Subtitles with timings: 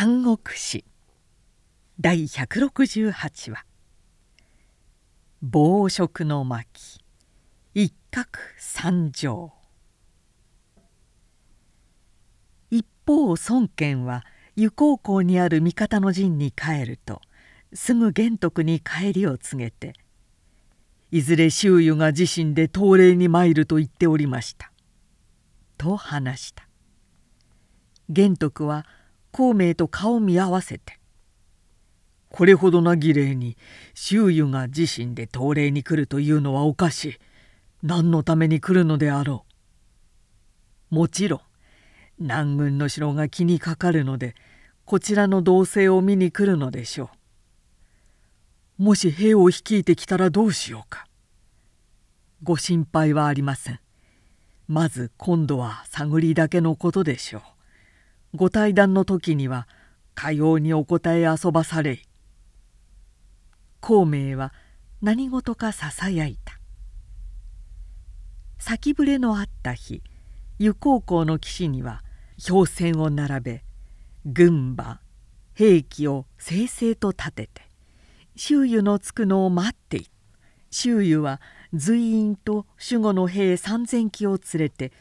[0.00, 0.84] 三国史
[2.00, 3.66] 第168話
[5.42, 7.00] 「暴食の巻。
[7.74, 8.28] 一角
[8.60, 9.52] 三条」
[12.70, 14.24] 一方孫権は
[14.54, 17.20] 湯高校にある味方の陣に帰ると
[17.72, 19.94] すぐ玄徳に帰りを告げて
[21.10, 24.70] いずれ周囲が自身で東礼に参ると言っておりました。
[25.76, 26.68] と話した。
[28.08, 28.86] 玄徳は
[29.38, 30.98] 孔明と顔見合わせて
[32.28, 33.56] 「これほどな儀礼に
[33.94, 37.18] 周囲が自身で東礼に来るというのはおかしい
[37.84, 39.46] 何のために来るのであろ
[40.90, 41.40] う」もちろん
[42.18, 44.34] 南軍の城が気にかかるので
[44.84, 47.08] こちらの動静を見に来るのでしょ
[48.78, 48.82] う。
[48.82, 51.06] もし兵を率いてきたらどうしようか。
[52.42, 53.78] ご心配はありません。
[54.66, 57.57] まず今度は探りだけのことでしょう。
[58.34, 59.66] ご対談の時には
[60.14, 62.02] かようにお答え遊ばされ。
[63.80, 64.52] 孔明は
[65.00, 66.58] 何事かささやいた。
[68.58, 70.02] 先触れのあった日
[70.58, 72.02] 湯高校の岸には
[72.46, 73.64] 氷船を並べ
[74.26, 75.00] 軍馬
[75.54, 77.62] 兵器を正々と立てて
[78.36, 80.10] 周囲の着くのを待っている
[80.70, 81.40] 周囲は
[81.72, 84.92] 随員と守護の兵3,000機を連れて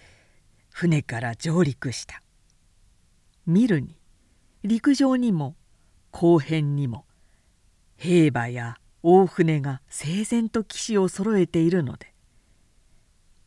[0.72, 2.22] 船から上陸した
[3.48, 3.98] 見るに
[4.64, 5.56] 陸上にも
[6.12, 7.06] 後編にも
[7.96, 12.14] 兵馬や大船が整然と騎士を揃えているので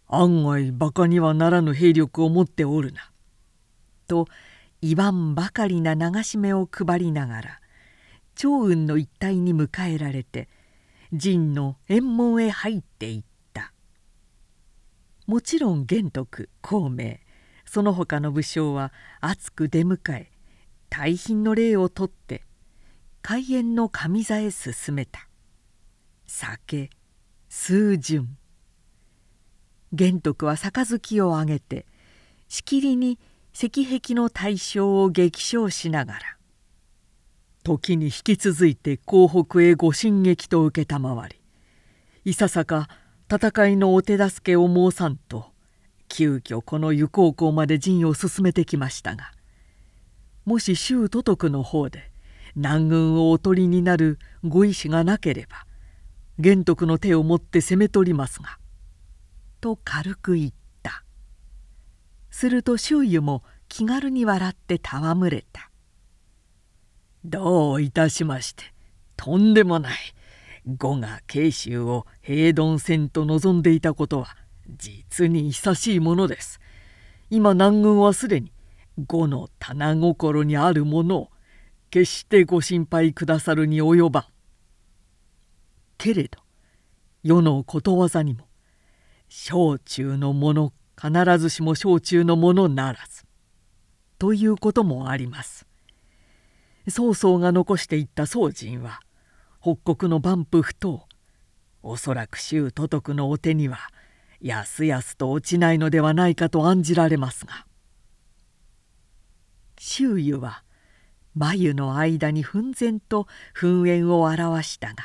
[0.08, 3.12] 案外バカにはならぬ兵力を持っておるな」
[4.08, 4.26] と
[4.80, 7.60] 言わんばかりな流し目を配りながら
[8.34, 10.48] 長雲の一帯に迎えられて
[11.12, 13.30] 陣の縁門へ入っていった。
[15.26, 17.18] もちろん玄徳孔明
[17.70, 20.32] その他の武将は熱く出迎え
[20.88, 22.42] 大賓の礼をとって
[23.22, 25.28] 開演の上座へ進めた。
[26.26, 26.90] 酒
[27.48, 28.36] 数巡。
[29.92, 31.86] 玄徳は杯をあげて
[32.48, 33.20] しきりに
[33.54, 36.20] 石壁の対象を激唱しながら
[37.62, 41.40] 時に引き続いて江北へご進撃と承り
[42.24, 42.88] いささか
[43.32, 45.49] 戦いのお手助けを申さんと
[46.10, 49.32] 急遽この湯高校まで陣を進めてきましたが
[50.44, 52.10] もし周都督の方で
[52.56, 55.64] 南軍をおとりになるご意志がなければ
[56.38, 58.58] 玄徳の手を持って攻め取りますが」
[59.62, 60.50] と軽く言っ
[60.82, 61.04] た。
[62.30, 65.70] すると周囲も気軽に笑って戯れた
[67.24, 68.64] 「どういたしまして
[69.16, 69.98] とんでもない。
[70.78, 74.36] 呉が慶州を平頓せんと望んでいたことは
[74.76, 76.60] 実に久しいものです。
[77.30, 78.52] 今南軍はすでに
[79.06, 81.30] 呉の棚心にあるものを
[81.90, 84.24] 決してご心配くださるに及ばん。
[85.98, 86.38] けれど
[87.22, 88.48] 世のことわざにも
[89.28, 93.24] 小中のもの必ずしも小中のものならず
[94.18, 95.66] ということもあります。
[96.88, 99.00] 曹操が残していった宗人は
[99.60, 101.06] 北国の万夫不当
[101.82, 103.78] おそらく周都督のお手には
[104.40, 107.66] やすやすと落ちないのではないかと案じられますが
[109.78, 110.62] 周囲は
[111.34, 114.96] 眉の間に奮然と噴煙を表したが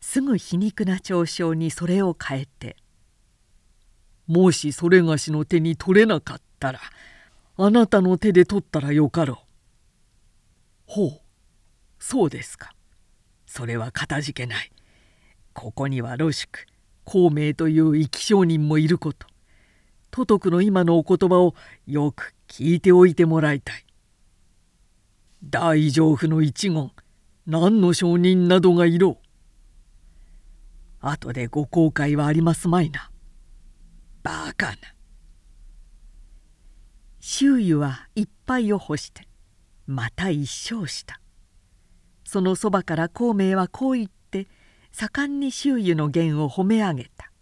[0.00, 2.76] すぐ皮肉な嘲笑にそれを変えて
[4.26, 6.80] もしそれがしの手に取れなかったら
[7.56, 9.36] あなたの手で取ったらよかろう。
[10.86, 11.20] ほう
[11.98, 12.72] そうですか。
[13.46, 14.72] それはかたじけない。
[15.52, 16.66] ここにはロシク
[17.04, 19.26] 孔明という生き証人もいること。
[20.10, 21.54] 都督の今のお言葉を
[21.86, 23.84] よく聞いておいてもらいたい。
[25.42, 26.90] 大丈夫の一言
[27.46, 29.26] 何の証人などがいろう。
[31.00, 33.10] 後でご後悔はありますまいな。
[34.22, 34.76] バカな。
[37.24, 39.28] 周囲は一杯を干して
[39.86, 41.20] また一生した
[42.24, 44.21] そのそばから孔明はこう言って
[44.92, 47.32] 盛んに周囲の言を褒め上げた。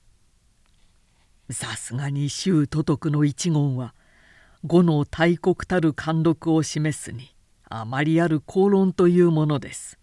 [1.51, 3.93] さすがに周都督の一言は
[4.65, 7.35] 呉の大国たる貫禄を示すに
[7.69, 9.99] あまりある公論というものです。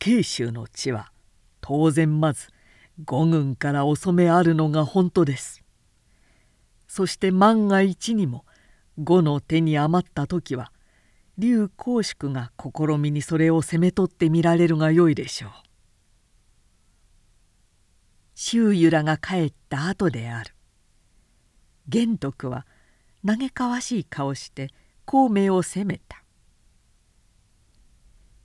[0.00, 1.12] 慶州の地は
[1.60, 2.48] 当然まず
[3.04, 5.62] 五軍からお染めあるのが本当です。
[6.88, 8.44] そして万が一にも
[8.98, 10.72] 呉の手に余った時は
[11.38, 15.71] 劉公祝が試みにそれを攻め取ってみられるがよいでしょう。
[18.44, 20.52] 周囲らが帰った後である。
[21.86, 22.66] 玄徳は
[23.24, 24.70] 嘆かわしい顔して
[25.04, 26.24] 孔明を責めた。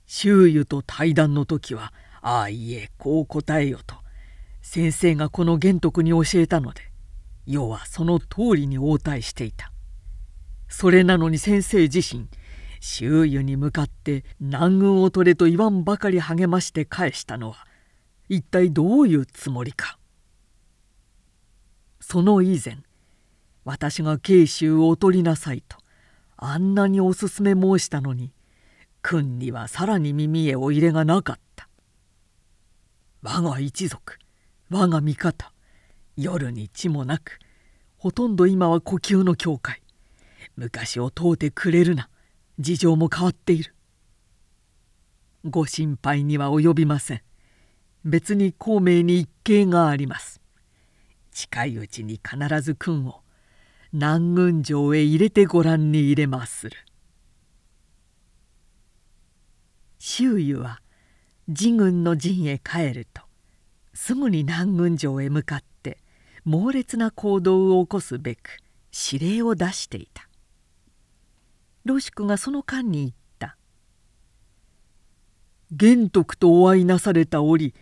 [0.06, 1.92] 周囲と対談の時は
[2.22, 3.96] ああいえこう答えよと
[4.62, 6.80] 先生がこの玄徳に教えたので
[7.44, 9.72] 要はその通りに応対していた
[10.68, 12.28] それなのに先生自身
[12.78, 17.67] 周囲に向かって南軍を取れと言わんばかり励まして返したのは
[18.28, 19.98] 一体どういうつもりか。
[22.00, 22.78] その以前
[23.64, 25.76] 私が慶州をお取りなさいと
[26.36, 28.32] あんなにおすすめ申したのに
[29.02, 31.68] 君にはさらに耳へお入れがなかった。
[33.22, 34.18] 我が一族
[34.70, 35.52] 我が味方
[36.16, 37.38] 夜に地もなく
[37.96, 39.82] ほとんど今は呼吸の境界。
[40.56, 42.08] 昔を問うてくれるな
[42.58, 43.74] 事情も変わっている。
[45.44, 47.22] ご心配には及びません。
[48.04, 50.40] 別に孔明に一計があります。
[51.30, 53.20] 近いうちに必ず君を
[53.92, 56.76] 南軍城へ入れてご覧に入れまする。
[59.98, 60.80] 周囲は
[61.48, 63.22] 自軍の陣へ帰ると
[63.94, 65.98] すぐに南軍城へ向かって
[66.44, 68.58] 猛烈な行動を起こすべく
[69.12, 70.28] 指令を出していた。
[71.84, 73.56] ロシクがその間に言った
[75.72, 77.74] 「玄徳とお会いなされた折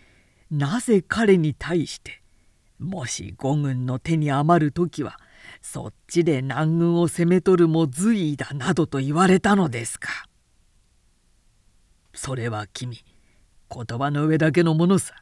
[0.56, 2.22] なぜ彼に対して
[2.78, 5.18] もし五軍の手に余る時は
[5.60, 10.08] そっちで南軍を攻め取るも随意だなどと言われたのですか?
[12.14, 13.04] それは君
[13.70, 15.14] 言葉の上だけのものさ。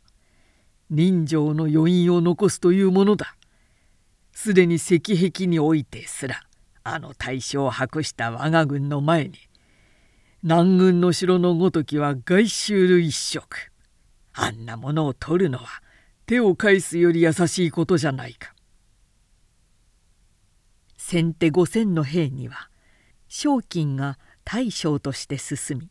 [0.91, 3.35] 人情の余韻を残すというものだ。
[4.33, 6.43] すでに石壁においてすら
[6.85, 9.39] あの大将を博した我が軍の前に
[10.43, 13.47] 南軍の城のごときは外周る一色
[14.35, 15.83] あんなものを取るのは
[16.27, 18.55] 手を返すより優しいことじゃないか。
[21.07, 22.71] 先手五千の兵には
[23.29, 25.91] 賞金が大将として進み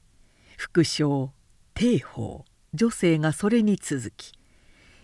[0.57, 1.31] 副将
[1.75, 4.33] 帝宝女性がそれに続き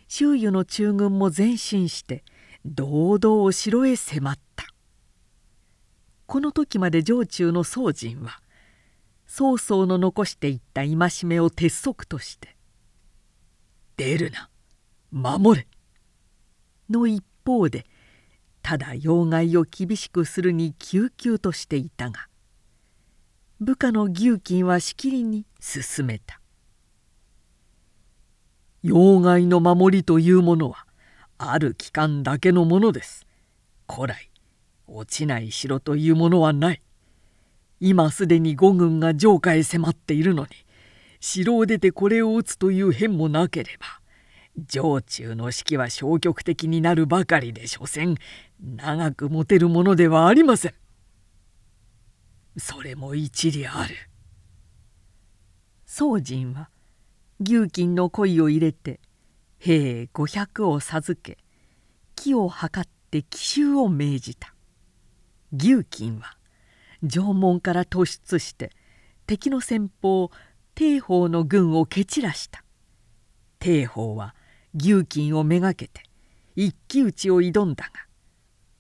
[0.08, 2.24] 周囲の中軍も前進して
[2.66, 4.66] 堂々お城へ迫った
[6.26, 8.42] この時まで城中の宗人は
[9.28, 12.56] 曹操の残していった戒めを鉄則として
[14.00, 14.50] 「出るな。
[15.12, 15.68] 守れ」
[16.90, 17.86] の一方で
[18.62, 22.28] ただ要害を厳しくするに救急としていたが
[23.60, 26.40] 部下の牛金はしきりに進めた。
[28.82, 30.86] 要害の守りというものは
[31.38, 33.28] ある期間だけのものです。
[33.92, 34.32] 古来
[34.88, 36.82] 落ちない城というものはない。
[37.82, 40.50] 今すでに五軍が城下へ迫っているのに
[41.20, 44.00] 城を出てこれを撃つという変もなければ
[44.68, 48.16] 城中の士気は消極的になるばかりで所詮
[48.60, 50.74] 長く持てるものではありません。
[52.58, 53.96] それも一理ある。
[55.86, 56.70] 宗人は
[57.40, 59.00] 牛金の恋を入れて
[59.60, 61.38] 兵500を授け
[62.16, 64.54] 木を測って奇襲を命じた。
[65.54, 66.38] 牛金は
[67.08, 68.72] 城門から突出して
[69.26, 70.32] 敵の先方
[70.80, 72.64] 帝宝の軍を蹴散らした。
[73.60, 74.34] 帝宝は
[74.74, 76.04] 牛金をめがけて
[76.56, 77.92] 一騎打ちを挑んだが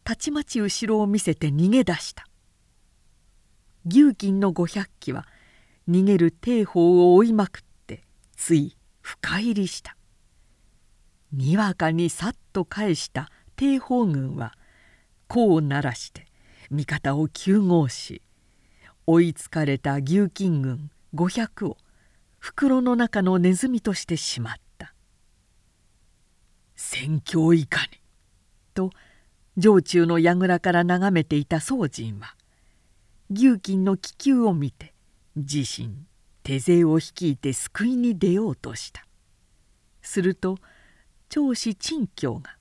[0.05, 2.25] たちまち後ろを見せて逃げ出した
[3.85, 5.27] 牛金の500騎は
[5.89, 8.05] 逃げる帝宝を追いまくって
[8.37, 9.97] つい深入りした
[11.33, 14.53] にわかにさっと返した帝宝軍は
[15.29, 16.27] 功を鳴らして
[16.71, 18.21] 味方を急合し
[19.05, 21.75] 追いつかれた牛金軍500を
[22.39, 24.69] 袋の中のネズミとしてしまった。
[26.81, 27.99] 戦況いかに」
[28.73, 28.91] と
[29.59, 32.35] 城中の櫓から眺めていた宗人は
[33.29, 34.93] 牛金の気球を見て
[35.35, 35.93] 自身
[36.41, 39.05] 手勢を率いて救いに出ようとした
[40.01, 40.57] すると
[41.27, 42.57] 長子陳教が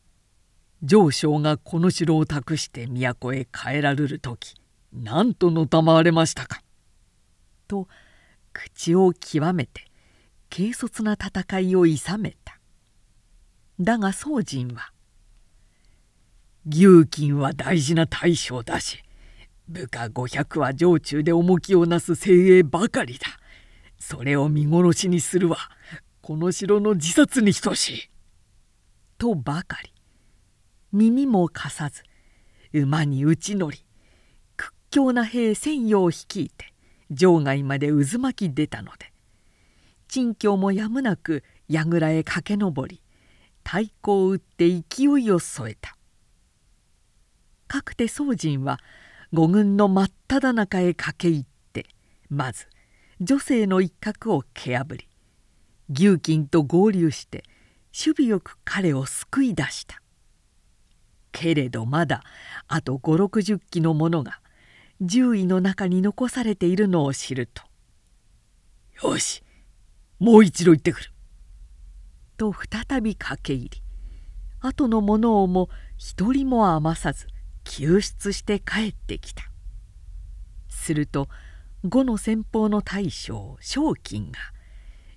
[0.82, 4.54] 「上将がこの城を託して都へ帰られる時
[4.92, 6.62] 何とのたまわれましたか」
[7.68, 7.88] と
[8.54, 9.84] 口を極めて
[10.48, 12.58] 軽率な戦いをいさめた。
[13.78, 14.92] だが宗人は
[16.66, 19.02] 「牛金は大事な大将だし
[19.68, 23.26] 部下500は城中で重きをなす精鋭ばかりだ。
[23.98, 25.56] それを見殺しにするは
[26.20, 28.10] この城の自殺に等しい」
[29.18, 29.92] とばかり
[30.92, 32.02] 耳も貸さず
[32.72, 33.84] 馬に打ち乗り
[34.56, 36.73] 屈強な兵千余を率いて
[37.14, 39.12] 城外まで渦巻き出たので
[40.08, 43.02] 陳教もやむなく櫓へ駆け上り
[43.64, 45.96] 太鼓を打って勢いを添えた。
[47.66, 48.78] かくて宗人は
[49.32, 51.86] 五軍の真っ只中へ駆け入って
[52.28, 52.68] まず
[53.20, 55.08] 女性の一角を蹴破り
[55.90, 57.42] 牛金と合流して
[57.98, 60.00] 守備よく彼を救い出した。
[61.32, 62.22] けれどまだ
[62.68, 64.40] あと560機の者が
[65.00, 67.62] 獣医の中に残されているのを知ると
[69.02, 69.42] 「よし
[70.18, 71.10] もう一度行ってくる」
[72.36, 73.82] と再び駆け入り
[74.60, 77.26] 後の者をも一人も余さず
[77.64, 79.50] 救出して帰ってきた。
[80.68, 81.28] すると
[81.82, 84.38] 呉の先方の大将正金が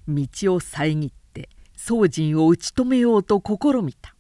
[0.08, 4.16] 道を遮って宗人を打ち止めようと試みた。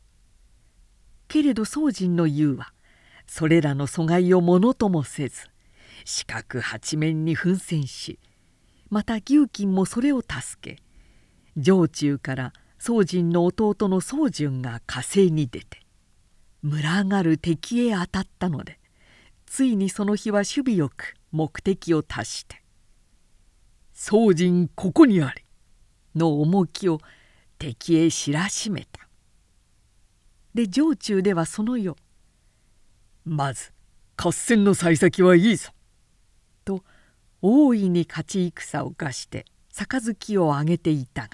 [1.27, 2.73] けれど宗人の言うは
[3.27, 5.47] それらの阻害をものともせず
[6.05, 8.19] 四角八面に奮戦し
[8.89, 10.81] また牛金もそれを助け
[11.61, 15.81] 城中から宗人の弟の宗純が火星に出て
[16.63, 18.79] 群がる敵へ当たったので
[19.45, 22.63] ついにその日は守備よく目的を達して
[23.93, 25.43] 「宗人ここにあれ」
[26.15, 26.99] の重きを
[27.59, 29.07] 敵へ知らしめた。
[30.53, 31.97] で城中ではその夜
[33.27, 33.71] 「まず
[34.15, 35.71] 合戦の幸先はいいぞ」
[36.65, 36.83] と
[37.41, 41.29] 大いに勝ち戦を課して杯を上げていたが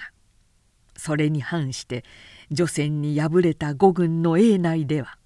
[0.96, 2.04] それに反して
[2.50, 5.18] 除戦に敗れた五軍の営内では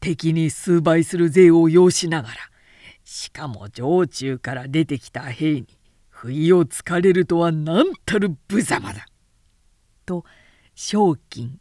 [0.00, 2.34] 敵に数倍する税を要しながら
[3.04, 5.66] しかも城中から出てきた兵に
[6.08, 9.06] 不意をつかれるとは何たる無様だ。
[10.04, 10.24] と
[10.74, 11.60] 賞金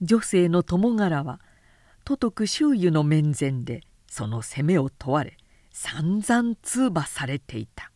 [0.00, 1.40] 女性の友柄は
[2.08, 5.36] 都督周囲の面前でその責めを問われ
[5.70, 7.92] 散々通馬されていた。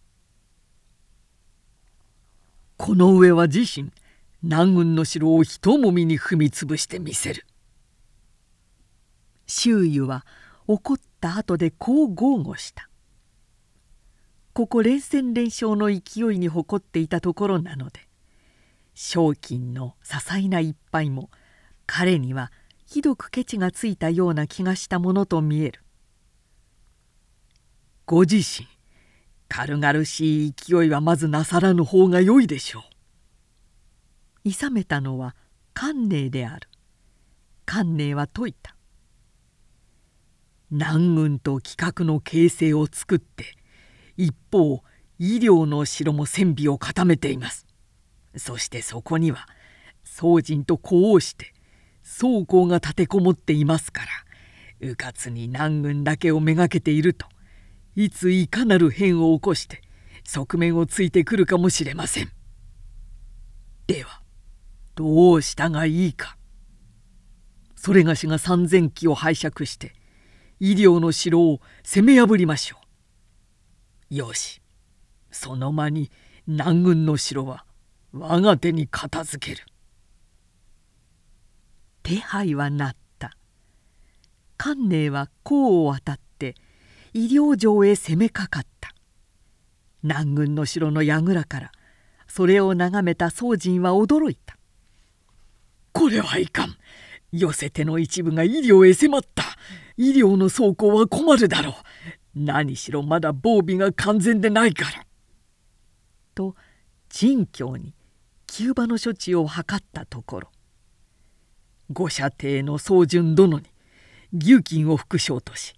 [2.76, 3.90] この上は自身
[4.42, 7.46] 南軍の城を一もみに踏みつぶしてみせる。
[9.46, 10.26] 周囲は
[10.66, 12.90] 怒った後でこう豪語した。
[14.52, 18.00] ここ連戦連勝の勢いに誇っていたところなので
[18.92, 21.30] 賞金の些細な一杯も
[21.86, 22.52] 彼には
[22.92, 25.80] ひどくケチがついたような気がしたものと見える。
[28.04, 28.68] ご自身
[29.48, 32.82] 軽々しい勢いはまずなさらぬ方がよいでしょう。
[34.44, 35.34] 勇めたのは
[35.72, 36.68] 観寧である。
[37.64, 38.76] 観寧は説いた。
[40.70, 43.56] 南軍と規格の形成を作って
[44.18, 44.82] 一方
[45.18, 47.66] 医療の城も戦備を固めています。
[48.36, 49.48] そしてそこには
[50.04, 51.51] 宗人と呼応して
[52.14, 54.02] 宗公が立てこもっていますか
[54.80, 57.26] らうかつに南軍だけをめがけていると
[57.96, 59.80] いついかなる変を起こして
[60.22, 62.30] 側面をついてくるかもしれません。
[63.86, 64.20] では
[64.94, 66.36] どうしたがいいか。
[67.76, 69.94] それがしが三千機を拝借して
[70.60, 72.76] 医療の城を攻め破りましょ
[74.10, 74.14] う。
[74.14, 74.60] よし
[75.30, 76.10] その間に
[76.46, 77.64] 南軍の城は
[78.12, 79.66] 我が手に片付ける。
[82.02, 83.36] 手配はなった。
[84.56, 86.54] 観寧は江を渡って
[87.12, 88.94] 医療城へ攻めかかった。
[90.02, 91.72] 南軍の城の櫓から
[92.28, 94.56] それを眺めた宗人は驚いた
[95.92, 96.76] 「これはいかん。
[97.30, 99.44] 寄せ手の一部が医療へ迫った。
[99.96, 101.74] 医療の倉庫は困るだろう。
[102.34, 105.06] 何しろまだ防備が完全でないから」
[106.34, 106.56] と
[107.08, 107.94] 陳教に
[108.46, 110.51] 急場の処置を図ったところ
[111.92, 113.66] 御舎弟の宗純殿に
[114.32, 115.74] 牛金を副将とし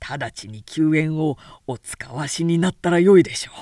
[0.00, 3.54] 直ちに救援をお使わしになったらよいでしょう。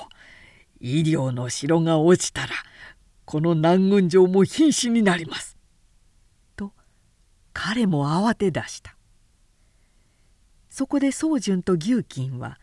[0.81, 2.49] 医療の城が落ちたら
[3.23, 5.57] この南軍城も瀕死になります。
[6.57, 6.73] と
[7.53, 8.97] 彼も慌て出した。
[10.69, 12.59] そこで宗純と牛金は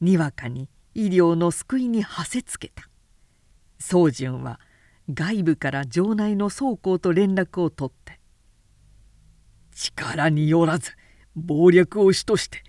[0.00, 2.88] にわかに医療の救いにはせつけた。
[3.80, 4.60] 宗純は
[5.12, 8.03] 外部から城内の倉庫と連絡を取って
[9.74, 10.92] 力によらず
[11.34, 12.62] 謀略を主として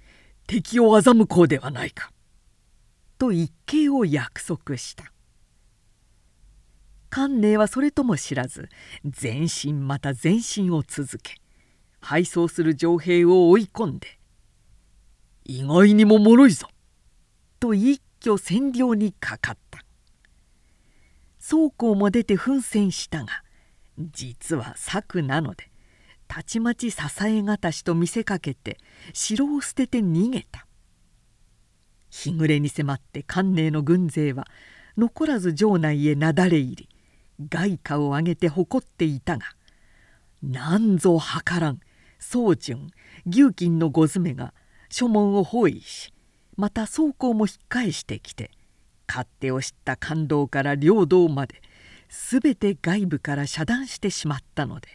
[0.47, 2.11] 敵を欺こうではないか」
[3.17, 5.11] と一計を約束した。
[7.09, 8.67] 観念はそれとも知らず
[9.21, 11.35] 前進また前進を続け
[12.01, 14.19] 敗走する城兵を追い込んで
[15.45, 16.67] 「意外にも脆いぞ」
[17.61, 19.85] と一挙占領にかかった。
[21.47, 23.43] 倉庫も出て奮戦したが
[23.99, 25.71] 実は策なので
[26.35, 28.77] たちまち支えがたしと見せかけて
[29.13, 30.67] 城を捨てて逃げた。
[32.09, 34.45] 日暮れに迫って関寧の軍勢は
[34.97, 36.89] 残らず城内へなだれ入り
[37.47, 39.45] 外貨を上げて誇っていたが
[40.43, 41.79] なんぞ計らん。
[42.19, 42.89] 宗純
[43.25, 44.53] 牛金の御詰めが
[44.89, 46.11] 書門を包囲し
[46.57, 48.51] また倉庫も引っ返してきて
[49.07, 51.61] 勝手を知った感動から領土まで
[52.09, 54.89] 全て外部から遮断してしまったので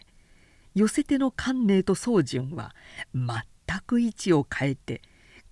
[0.73, 2.73] 寄せ手の観寧と宗純は
[3.13, 3.27] 全
[3.85, 5.01] く位置を変えて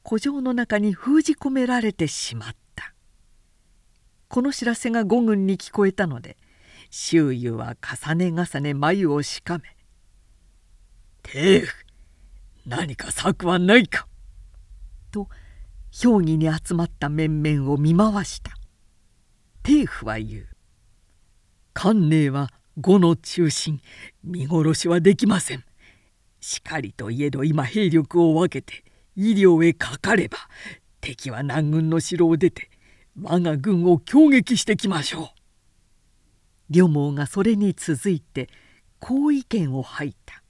[0.07, 2.93] 古城の中に封じ込められてしまった。
[4.27, 6.37] この知らせが五軍に聞こえたので
[6.91, 9.63] 周囲は重ね重ね眉をしかめ
[11.23, 11.85] 「テーフ
[12.65, 14.07] 何か策はないか?」
[15.11, 15.27] と
[15.91, 18.55] 評議に集まった面々を見回した。
[19.63, 20.47] テーフは言う
[21.73, 23.81] 「観念は呉の中心
[24.23, 25.63] 見殺しはできません」
[26.41, 28.83] しかりといえど今兵力を分けて
[29.15, 30.37] 医療へかかれば
[31.01, 32.69] 敵は南軍の城を出て
[33.21, 35.27] 我が軍を攻撃してきましょう。
[36.69, 38.49] 両毛がそれに続いて
[38.99, 40.43] こう意見を吐いた。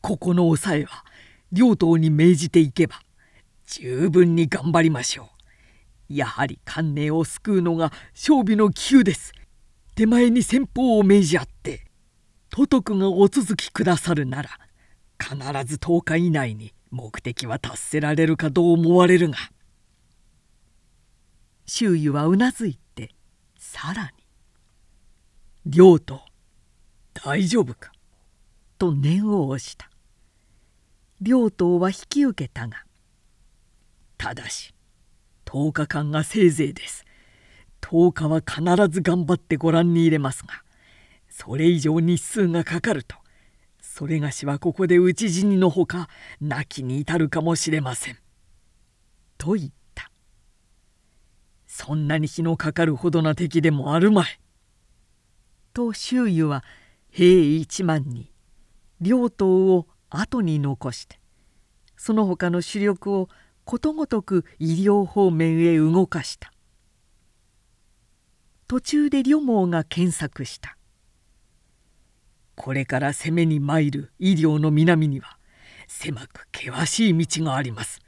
[0.00, 1.04] ここの抑えは
[1.50, 3.00] 両党に命じていけば
[3.66, 5.30] 十分に頑張りましょ
[6.08, 6.14] う。
[6.14, 9.32] やはり観念を救うのが勝負の急です。
[9.98, 11.84] 手前に先方を命じ合って
[12.50, 14.50] 都督がお続きくださるなら
[15.20, 19.36] 必ず10日以内に目的は達せられるかと思われるが
[21.66, 23.10] 周囲はうなずいて
[23.56, 24.10] さらに
[25.66, 26.20] 「亮と
[27.12, 27.90] 大丈夫か?」
[28.78, 29.90] と念を押した
[31.20, 32.84] 両党は引き受けたが
[34.16, 34.72] ただし
[35.44, 37.04] 10日間がせいぜいです
[37.80, 40.62] 10日は必ず頑張ってご覧に入れますが
[41.28, 43.16] それ以上日数がかかると
[43.98, 46.08] それがしはここで討ち死にのほか
[46.40, 48.18] 亡きに至るかもしれません。
[49.38, 50.10] と言った
[51.66, 54.40] そんなに日のかかるほどな敵でもあるまい。
[55.74, 56.64] と周囲は
[57.10, 58.32] 兵一万に
[59.00, 61.18] 両党を後に残して
[61.96, 63.28] その他の主力を
[63.64, 66.52] ことごとく医療方面へ動かした
[68.68, 70.76] 途中で両毛が検索した。
[72.54, 75.38] これから攻めに参る医療の南には
[75.86, 78.00] 狭く険しい道があります。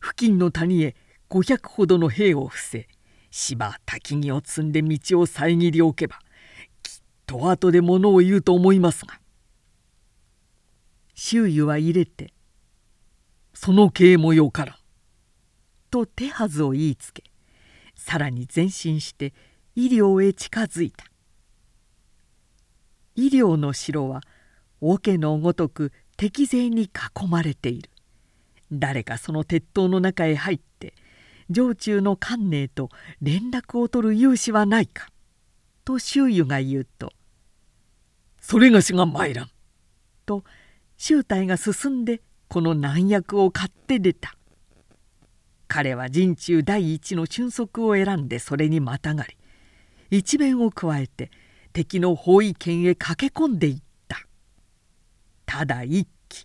[0.00, 0.94] 付近の谷へ
[1.28, 2.88] 500ほどの兵を伏せ
[3.32, 6.20] 芝焚木を積んで道を遮りおけば
[6.84, 9.20] きっと後で物を言うと思いますが。
[11.14, 12.32] 周囲は入れて
[13.54, 14.78] 「その刑もよから」
[15.90, 17.24] と手はずを言いつけ
[17.96, 19.34] さらに前進して
[19.74, 21.04] 医療へ近づいた。
[23.14, 24.20] 医療の城は
[24.80, 27.90] 桶のごとく敵勢に囲まれている。
[28.72, 30.94] 誰かその鉄塔の中へ入って
[31.52, 32.88] 城中の官寧と
[33.20, 35.08] 連絡を取る勇士はないか」
[35.84, 37.12] と周囲が言うと
[38.40, 39.50] 「それがしが参らん」
[40.24, 40.44] と
[40.96, 44.36] 周隊が進んでこの難役を買って出た。
[45.66, 49.36] 彼は陣中第一の俊足を選んでそれにまたがり
[50.10, 51.30] 一面を加えて
[51.72, 54.18] 敵の包囲圏へ駆け込んでいった
[55.46, 56.44] ただ一機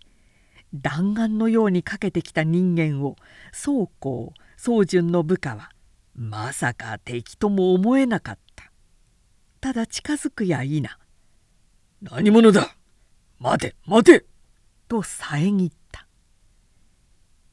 [0.72, 3.16] 弾丸のようにかけてきた人間を
[3.52, 5.70] 宗公宗純の部下は
[6.14, 8.70] まさか敵とも思えなかった
[9.60, 10.82] ただ近づくや否
[12.02, 12.76] 「何者だ
[13.38, 14.26] 待て待て!」
[14.88, 16.06] と遮った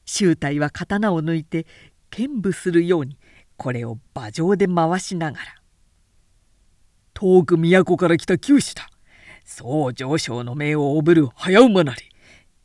[0.04, 1.66] 周隊は刀を抜いて
[2.10, 3.18] 剣舞するように
[3.56, 5.54] これを馬上で回しながら
[7.24, 8.86] 「遠く都から来た九死だ。
[9.46, 12.02] そう上昇の命をおぶる早馬なり。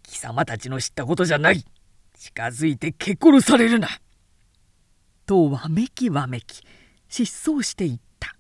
[0.04, 1.64] 貴様たちの知ったことじゃない。
[2.18, 3.88] 近づいて蹴殺されるな」
[5.26, 6.62] とわめきわめき
[7.08, 8.36] 失踪していった。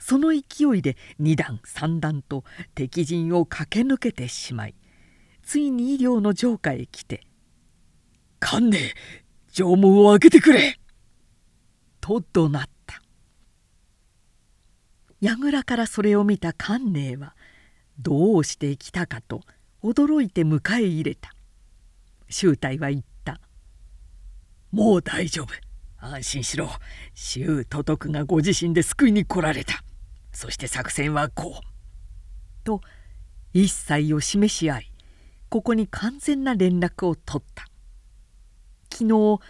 [0.00, 2.42] その勢いで二段三段と
[2.74, 4.74] 敵陣を駆け抜けてしまい
[5.44, 7.24] ついに医療の城下へ来て
[8.40, 8.80] 「観念
[9.52, 10.80] 城門を開けてくれ!」
[12.00, 12.75] と怒鳴った。
[15.26, 17.34] 櫓からそれを見た観念は
[17.98, 19.40] どうして来たかと
[19.82, 21.34] 驚いて迎え入れた。
[22.28, 23.40] 周隊は言った
[24.70, 25.48] 「もう大丈夫。
[25.98, 26.70] 安心しろ。
[27.14, 29.82] 周都督がご自身で救いに来られた。
[30.30, 31.66] そして作戦はこう」
[32.62, 32.80] と
[33.52, 34.92] 一切を示し合い
[35.48, 37.64] ここに完全な連絡を取った。
[38.92, 39.40] 昨日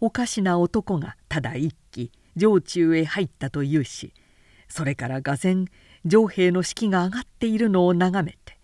[0.00, 4.14] おかしな男がただ一機城中へ入ったというし
[4.74, 5.54] それからがぜ
[6.04, 8.58] 城兵の士気が上がっているのを眺めて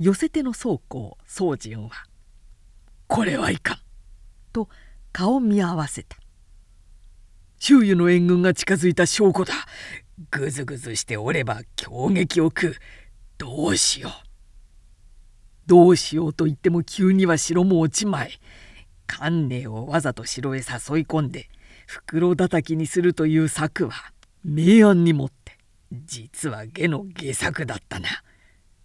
[0.00, 1.90] 寄せ手の倉庫を宗純は
[3.06, 3.78] 「これはいかん」
[4.52, 4.68] と
[5.12, 6.16] 顔見合わせた
[7.60, 9.54] 周囲の援軍が近づいた証拠だ
[10.32, 12.76] ぐずぐずしておれば強撃を食う
[13.38, 14.12] どうしよう
[15.68, 18.32] どうしようと言っても急には城も落ちまい
[19.06, 20.64] 観念をわざと城へ誘い
[21.04, 21.48] 込んで
[21.86, 24.12] 袋叩きにするという策は
[24.44, 25.41] 明暗にもって
[26.04, 28.08] 実は下の下策だったな。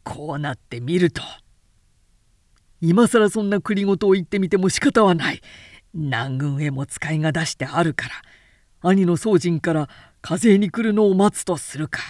[0.03, 1.21] こうなってみると。
[2.81, 5.41] 今更そんな栗ごとを言ってみても仕方はない。
[5.93, 8.15] 南軍へも使いが出してあるから。
[8.81, 9.89] 兄の宗人から
[10.21, 12.01] 風に来るのを待つとするか。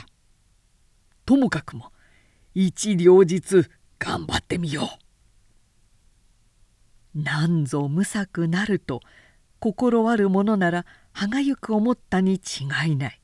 [1.25, 1.91] ともかくも
[2.55, 3.65] 一両日
[3.99, 4.89] 頑張ってみよ
[7.15, 7.21] う。
[7.21, 9.01] なんぞ無策なると
[9.59, 13.21] 心ある者なら歯がゆく思ったに違いない。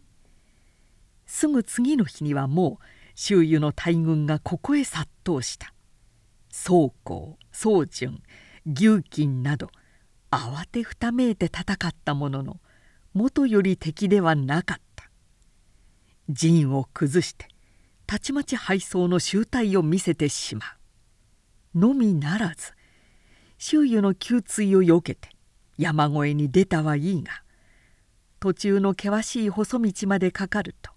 [1.35, 5.73] すぐ次の日にはもう周囲の大軍がここへ殺到した。
[6.51, 8.21] 宗公宗純
[8.67, 9.71] 牛金など
[10.29, 12.57] 慌てふためいて戦ったものの
[13.15, 15.09] 元より敵ではなかった。
[16.29, 17.47] 陣を崩して
[18.05, 20.63] たちまち敗走の集体を見せてしま
[21.73, 21.79] う。
[21.79, 22.73] のみならず
[23.57, 25.29] 周囲の給水をよけて
[25.79, 27.43] 山越えに出たはいいが
[28.39, 30.92] 途中の険しい細道までかかると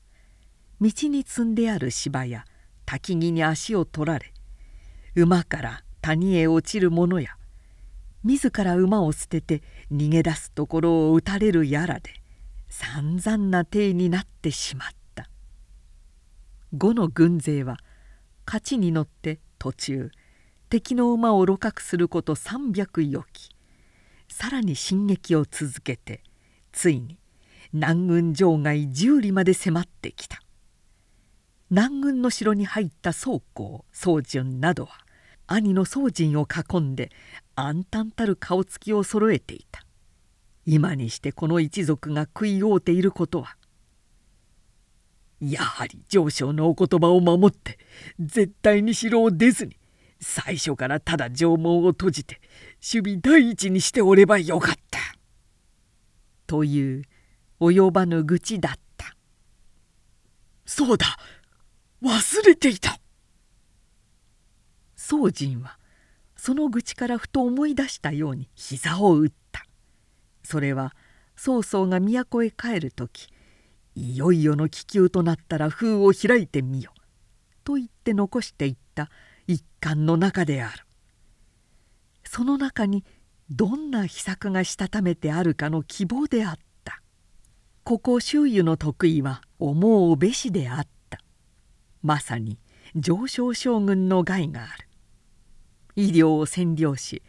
[0.80, 2.44] 道に積んである芝や
[2.84, 4.32] 焚き木に足を取られ
[5.14, 7.36] 馬から谷へ落ちる者や
[8.24, 12.10] 自ら馬を捨てて逃げ出すところを撃たれるやらで
[12.68, 15.30] 散々な体になってしまった。
[16.76, 17.78] 呉の軍勢は
[18.44, 20.10] 勝ちに乗って途中
[20.68, 23.50] 敵の馬を鹵獲すること300余機
[24.28, 26.22] さらに進撃を続けて
[26.72, 27.18] ついに
[27.72, 30.40] 南軍城外十里まで迫ってきた。
[31.70, 34.98] 南軍の城に入った宗公宗純などは
[35.48, 37.10] 兄の宗人を囲んで
[37.54, 39.82] 暗淡たる顔つきを揃えていた。
[40.64, 43.56] 今にしてこの一族が食い合うていることは
[45.40, 47.78] やはり上昇のお言葉を守って
[48.18, 49.76] 絶対に城を出ずに
[50.20, 52.40] 最初からただ城門を閉じて
[52.82, 54.98] 守備第一にしておればよかった。
[56.46, 57.02] という
[57.60, 59.16] 及ばぬ愚痴だった
[60.64, 61.06] そうだ！
[62.06, 63.00] 忘れていた。
[64.94, 65.76] 宗人は
[66.36, 69.66] その愚痴からふと思い出したように膝を打った。
[70.44, 70.94] それは
[71.34, 73.26] 曹操が都へ帰る時
[73.96, 76.92] いよいよの気球となったら封を開いてみよ
[77.64, 79.10] と言って残していった
[79.48, 80.86] 一巻の中である。
[82.22, 83.04] その中に
[83.50, 87.02] どんな秘策がしたためてあるかの希望であった。
[87.82, 90.95] ここ周囲の得意は思うべしであった。
[92.06, 92.56] まさに
[92.94, 94.86] 上昇将軍の害がある。
[95.96, 97.20] 医療を占領し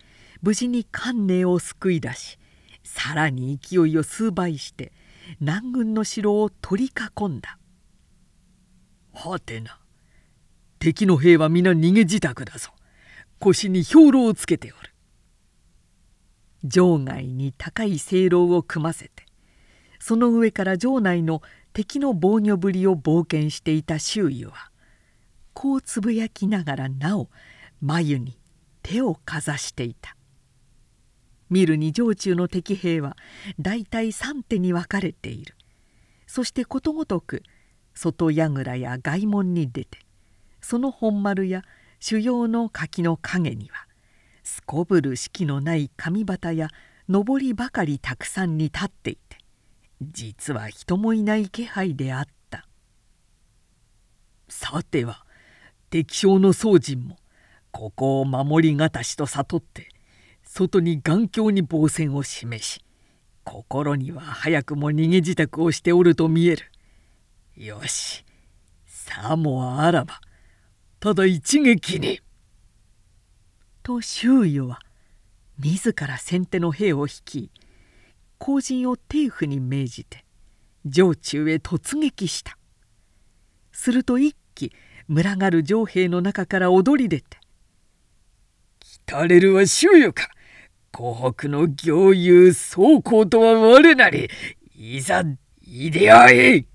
[0.44, 2.38] 無事に関寧を救い出し
[2.84, 4.92] さらに勢いを数倍して
[5.40, 7.58] 南軍の城を取り囲んだ。
[9.14, 9.80] はてな。
[10.78, 12.70] 敵の兵は皆逃げ自宅だぞ。
[13.40, 14.94] 腰に兵糧をつけておる。
[16.70, 19.26] 城外に高い聖楼を組ませて
[20.00, 21.42] その上から城内の
[21.78, 24.72] 敵の防御ぶりを冒険していた周囲は
[25.54, 27.30] こうつぶやきながらなお
[27.82, 28.40] 眉に
[28.82, 30.16] 手をかざしていた。
[31.52, 33.16] 見るに城中の敵兵は
[33.60, 35.54] 大体三手に分かれている。
[36.26, 37.44] そしてことごとく
[37.94, 40.00] 外櫓や外門に出て
[40.62, 41.62] その本丸や
[42.00, 43.86] 主要の柿の陰には
[44.44, 46.70] すこぶる式のない神旗や
[47.08, 49.37] 上りばかりたくさんに立っていて
[50.02, 52.68] 実は人もいない気配であった
[54.48, 55.26] さては
[55.90, 57.18] 敵将の宗人も
[57.72, 59.90] ここを守りがたしと悟って
[60.44, 62.84] 外に眼鏡に防戦を示し
[63.44, 66.66] 心には早くも逃げ自宅をしておると見える
[67.56, 68.26] よし
[68.86, 70.20] さもあらば
[71.00, 72.20] ただ一撃に。
[73.88, 74.80] と周囲は
[75.60, 77.52] 自ら先手の兵を率い
[78.40, 80.26] 後陣を定府に命じて
[80.90, 82.58] 城中へ突撃した。
[83.72, 84.72] すると一騎
[85.08, 87.38] 群がる城兵の中から踊り出て
[88.80, 90.30] 「来たれるは周囲か。
[90.92, 94.30] 湖北の行遊宗公とは我なり
[94.76, 95.24] いざ
[95.62, 96.66] いであえ!」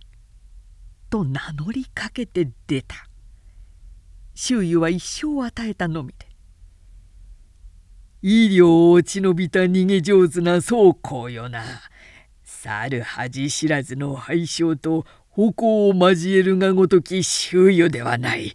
[1.10, 3.08] と名乗りかけて出た。
[4.34, 6.26] 周囲は一生を与えたのみで
[8.24, 11.64] 医療を落ち延びた逃げ上手な宗公よな。
[12.44, 18.54] 猿恥知らずの敗将と矛を交えるがごとき周囲ではない。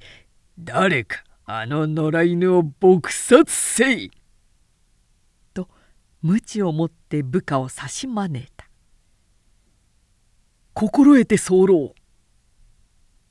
[0.58, 4.12] 誰かあの野良犬を撲殺せい。
[5.54, 5.68] と
[6.22, 8.70] 鞭を持って部下を差し招いた。
[10.74, 11.94] 心得て候。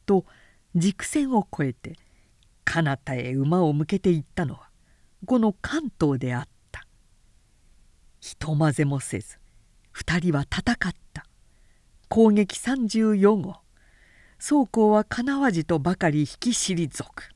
[0.05, 0.27] と
[0.75, 1.97] 軸線を越えて
[2.67, 4.66] 彼方へ馬を向けていったのは
[5.25, 6.87] この関東であった。
[8.21, 9.39] ひとまぜもせず
[9.95, 11.25] 2人は戦った。
[12.09, 13.57] 攻撃34号。
[14.39, 17.31] 宗公はかなわじとばかり引き退く。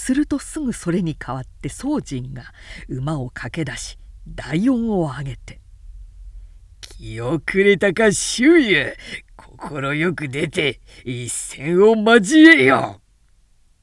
[0.00, 2.44] するとすぐそれに代わって宗人が
[2.88, 5.60] 馬を駆け出し大音を上げて
[6.80, 8.94] 「気遅れたか周囲
[9.36, 13.02] 快く出て一戦を交えよ!」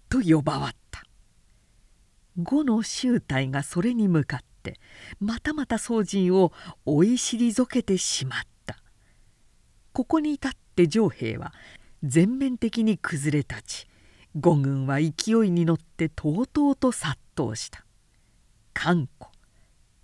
[0.10, 0.76] と呼ばわっ
[2.38, 4.80] た呉の衆隊がそれに向かって
[5.19, 6.52] またまた宗人を
[6.86, 8.78] 追い退けてしまった
[9.93, 11.54] ここに至って城兵は
[12.04, 13.88] 全面的に崩れ立ち
[14.36, 17.84] 五軍は勢いに乗ってとうとうと殺到した
[18.73, 19.30] 寒湖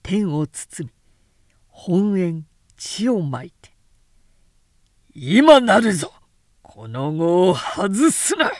[0.02, 0.94] 天を包み
[1.68, 3.72] 本縁血をまいて
[5.14, 6.12] 「今なるぞ
[6.62, 8.52] この後を外すな!」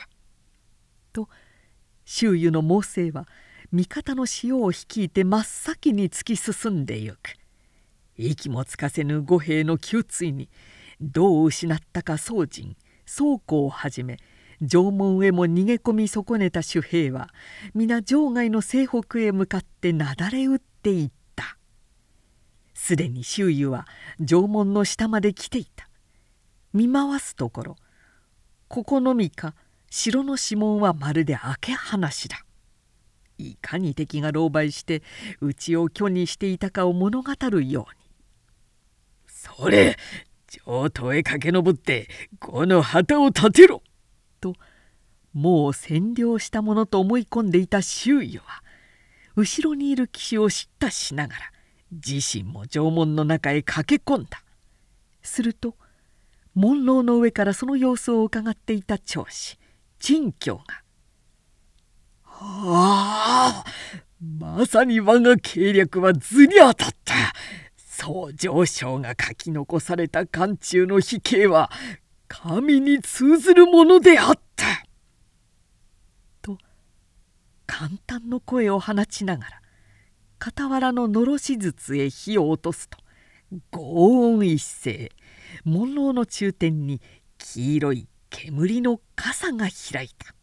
[1.12, 1.28] と
[2.04, 3.26] 周囲の猛省は
[3.74, 7.34] 味方の潮を率いて真っ先に突き進んでゆく。
[8.16, 10.48] 息もつかせぬ五兵の窮追に
[11.00, 14.18] どう失ったか宗人倉庫をはじめ
[14.64, 17.30] 城門へも逃げ込み損ねた守兵は
[17.74, 21.58] 皆城外の西北へ向かってなだれ打っていった。
[22.74, 23.88] すでに周囲は
[24.24, 25.88] 城門の下まで来ていた。
[26.72, 27.76] 見回すところ
[28.68, 29.56] ここのみか
[29.90, 32.44] 城の指紋はまるで開け放しだ。
[33.38, 35.02] いかに敵が狼狽して
[35.40, 38.10] 内を巨にしていたかを物語るように
[39.26, 39.96] 「それ
[40.48, 43.82] 上等へ駆け上ってこの旗を立てろ!」
[44.40, 44.54] と
[45.32, 48.62] もう占領したものと思い込んでいた周囲は
[49.36, 51.40] 後ろにいる騎士を叱咤しながら
[51.90, 54.42] 自身も城門の中へ駆け込んだ
[55.22, 55.76] すると
[56.54, 59.58] 門楼の上からその様子をうかがっていた長子
[59.98, 60.82] 陳教が
[62.40, 63.64] 「はあ。
[64.20, 67.14] まさに我が計略は図に当たった。
[67.76, 71.70] 総上昇が書き残された漢中の飛型は
[72.26, 74.66] 神に通ずるものであった」
[76.42, 76.58] と
[77.66, 79.62] 簡単の声を放ちながら
[80.40, 82.98] 傍らののろし筒へ火を落とすと
[83.70, 85.12] 轟音一声
[85.64, 87.00] 門楼の中天に
[87.38, 90.34] 黄色い煙の傘が開いた。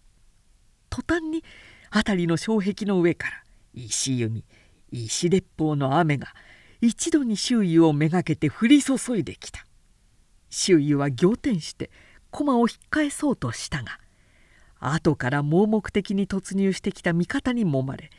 [0.89, 1.43] 途端に
[1.91, 4.45] 辺りの障壁の上から石弓
[4.91, 6.34] 石鉄砲の雨が
[6.80, 9.65] 一度に周囲をめがけて降り注いできた。
[10.49, 11.91] 周囲は仰天して
[12.32, 13.99] 駒を引っ返そうとしたが
[14.80, 18.10] 後から盲目的に突入してきた味方にもまれ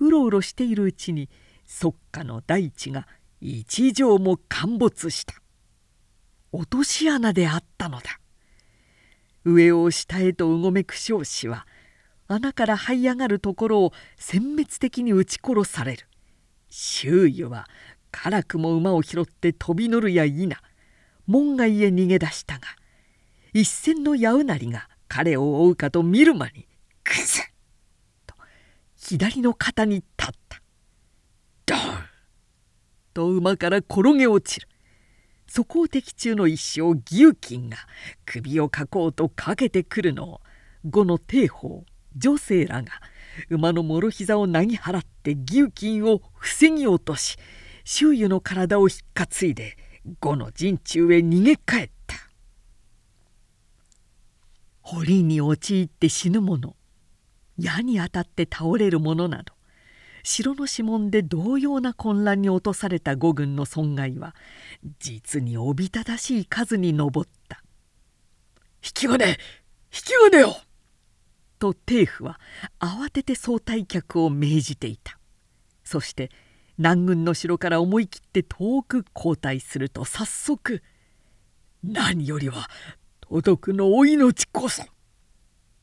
[0.00, 1.28] うろうろしているうちに
[1.66, 3.06] 即下の大地が
[3.40, 5.34] 一畳も陥没した。
[6.52, 8.18] 落とし穴であったのだ。
[9.44, 11.66] 上を下へとうごめく少子は
[12.28, 16.06] 穴から這い上がるところを殲滅的に撃ち殺される。
[16.68, 17.68] 周囲は
[18.10, 20.48] 辛くも馬を拾って飛び乗るや否。
[21.26, 22.68] 門外へ逃げ出したが
[23.52, 26.68] 一線の矢うなりが彼を追うかと見る間に
[27.02, 27.42] 「クズ!」
[28.26, 28.34] と
[28.96, 30.62] 左の肩に立った。
[31.66, 31.78] ドン！
[33.12, 34.68] と馬から転げ落ちる。
[35.48, 37.78] そこを敵中の一生牛金が
[38.24, 40.40] 首をかこうとかけてくるのを
[40.84, 41.82] 後の帝宝
[42.16, 42.92] 女性らが
[43.50, 47.36] 馬のもろ膝をなぎ払って牛金を防ぎ落とし
[47.84, 49.76] 周囲の体を引っ担いで
[50.20, 52.16] 後の陣中へ逃げ帰った
[54.80, 56.74] 堀に陥って死ぬ者
[57.58, 59.52] 矢に当たって倒れる者など
[60.22, 64.34] 城の指紋で同様な混乱に落とされた五軍の損害は
[64.98, 67.10] 実におびただしい数に上っ
[67.48, 67.62] た
[68.82, 69.34] 「引き金引
[69.90, 70.56] き金よ!」
[71.58, 72.40] と帝府は
[72.78, 75.18] 慌てて総退却を命じていた
[75.84, 76.30] そして
[76.78, 80.82] 南軍の城から思い切って遠く後退すると早速
[81.82, 82.68] 「何よりは
[83.20, 84.84] 届くのお命こそ!」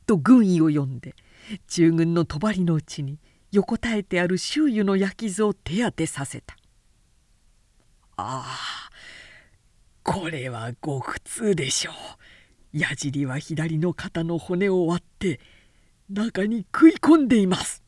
[0.06, 1.16] と軍医を呼んで
[1.68, 3.20] 中軍の帳のうちに
[3.52, 6.56] 横たえてある周囲の焼き図を手当てさせた
[8.18, 8.90] 「ああ
[10.04, 15.40] これはご普通でしょう矢尻は左の肩の骨を割って
[16.10, 17.84] 中に食い込んでいます」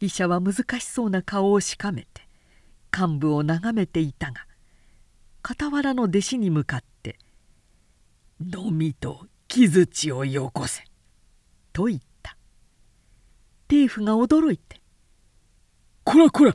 [0.00, 2.28] 医者は難しそうな顔をしかめて
[2.96, 4.46] 幹部を眺めていたが
[5.42, 7.18] 傍らの弟子に向かって
[8.40, 10.84] 「のみと木槌をよこせ」
[11.72, 12.36] と言った
[13.68, 14.80] 帝府が驚いて
[16.04, 16.54] 「こらこら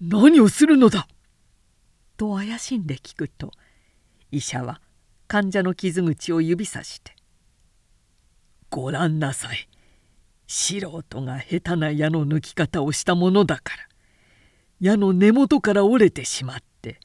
[0.00, 1.08] 何をするのだ!」
[2.16, 3.52] と怪しんで聞くと
[4.30, 4.80] 医者は
[5.28, 7.15] 患者の傷口を指さして
[8.70, 9.68] 「ごらんなさい
[10.46, 13.86] 素人が下手な矢の抜き方をしたものだから
[14.80, 17.00] 矢の根元から折れてしまって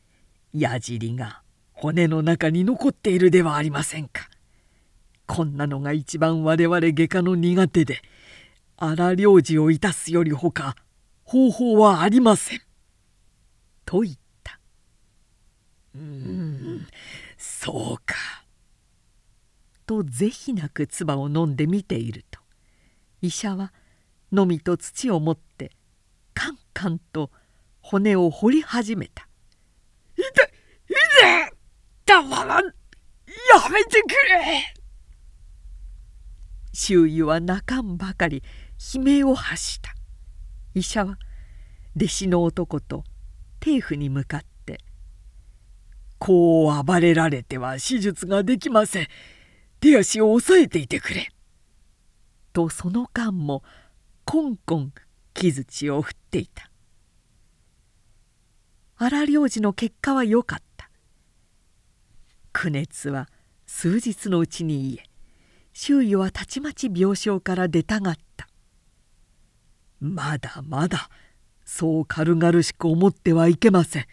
[0.54, 4.30] 矢尻が骨の中に残っているではありませんか。
[5.26, 8.02] こんなのが一番我々外科の苦手で
[8.76, 10.76] 荒領事をいたすよりほか
[11.24, 12.62] 方法はありません。
[13.86, 14.60] と言った。
[15.96, 16.88] うーん
[17.38, 18.41] そうか。
[19.92, 22.40] と是非なく唾を飲んで見ていると。
[23.22, 23.74] 医者は
[24.32, 25.72] のみと土を持って
[26.34, 27.30] カンカンと
[27.82, 29.28] 骨を掘り始めた
[30.16, 31.54] 「いていて
[32.06, 32.72] たまらんや
[33.70, 34.74] めてくれ!」
[36.72, 38.44] 周囲は泣かんばかり
[38.96, 39.94] 悲鳴を発した。
[40.74, 41.20] 医者は
[41.98, 43.04] 弟子の男と
[43.60, 44.80] 帝府に向かって
[46.18, 49.08] 「こう暴れられては手術ができません。
[49.82, 51.34] 手足を押さえていてくれ」
[52.54, 53.64] とその間も
[54.24, 54.94] コンコン
[55.34, 56.70] 木槌を振っていた。
[58.96, 60.90] 荒領事の結果は良かった。
[62.54, 63.28] 苦熱は
[63.66, 65.10] 数日のうちに癒え
[65.74, 68.48] 周囲はたちまち病床から出たがった。
[70.00, 71.10] まだまだ
[71.66, 74.06] そう軽々しく思ってはいけません。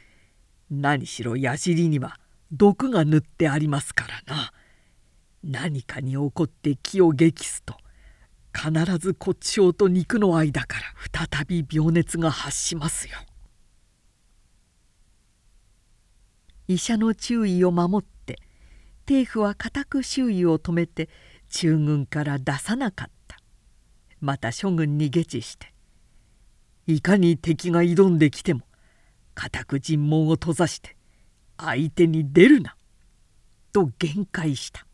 [0.71, 2.19] 何しろ矢尻には
[2.53, 4.53] 毒が塗ってありますからな。
[5.45, 7.77] 何かに起こって気を激すと
[8.55, 10.79] 必ず骨頂と肉の間か
[11.13, 13.15] ら再び病熱が発しますよ。
[16.67, 18.39] 医者の注意を守って
[19.07, 21.09] 帝府は固く周囲を止めて
[21.49, 23.39] 中軍から出さなかった。
[24.21, 25.73] また諸軍に下知して
[26.89, 28.63] いかに敵が挑んできても
[29.35, 30.97] 固く尋問を閉ざして
[31.57, 32.75] 相手に出るな
[33.73, 34.88] と限界した。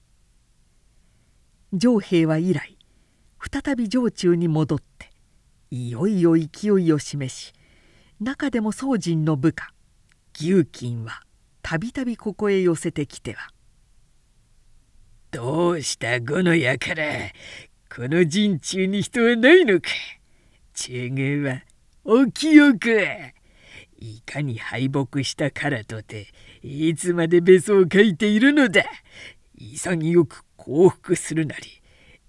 [1.78, 2.76] 城兵は以来
[3.40, 5.10] 再び城中に戻って
[5.70, 7.52] いよいよ勢いを示し
[8.20, 9.72] 中でも宗人の部下
[10.38, 11.22] 牛金は
[11.62, 13.50] たびたびここへ寄せてきては
[15.30, 17.32] 「どうした呉の輩
[17.96, 19.88] この陣中に人はないのか。
[20.74, 21.62] 中軍は
[22.02, 23.06] お清く。
[23.98, 26.26] いかに敗北したからとて
[26.62, 28.84] いつまでべそを書いているのだ。
[29.56, 31.82] 潔く降伏するなり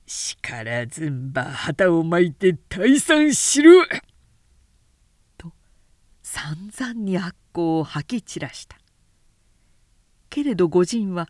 [0.06, 3.86] しからずんば旗を巻いて退散しろ!」
[5.38, 5.54] と
[6.21, 8.78] 散々に悪行を吐き散らした。
[10.30, 11.30] けれど御仁は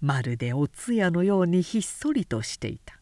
[0.00, 3.00] まるでお通夜のようにひっそりとしていた。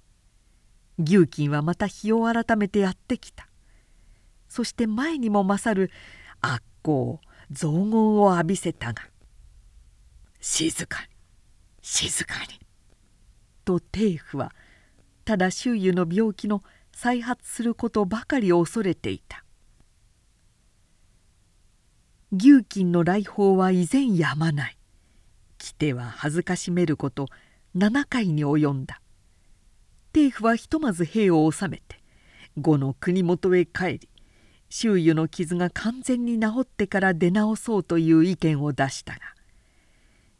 [0.98, 3.48] 牛金はまた日を改めてやってきた。
[4.48, 5.90] そして前にも勝る
[6.40, 9.02] 悪行雑言を浴びせたが
[10.40, 11.08] 「静かに
[11.82, 12.58] 静かに」
[13.64, 14.52] と帝府は
[15.24, 19.44] ただ周囲の病気の再発することばかり恐れていた。
[22.32, 24.76] 牛金の来訪は依然やまない。
[25.58, 27.28] 来ては恥ずかしめること
[27.76, 29.00] 7回に及んだ。
[30.14, 32.00] 帝府はひとまず兵を収めて
[32.56, 34.08] 呉の国元へ帰り
[34.70, 39.20] 周囲の傷が完全に治ってから出直そうという意見を出したが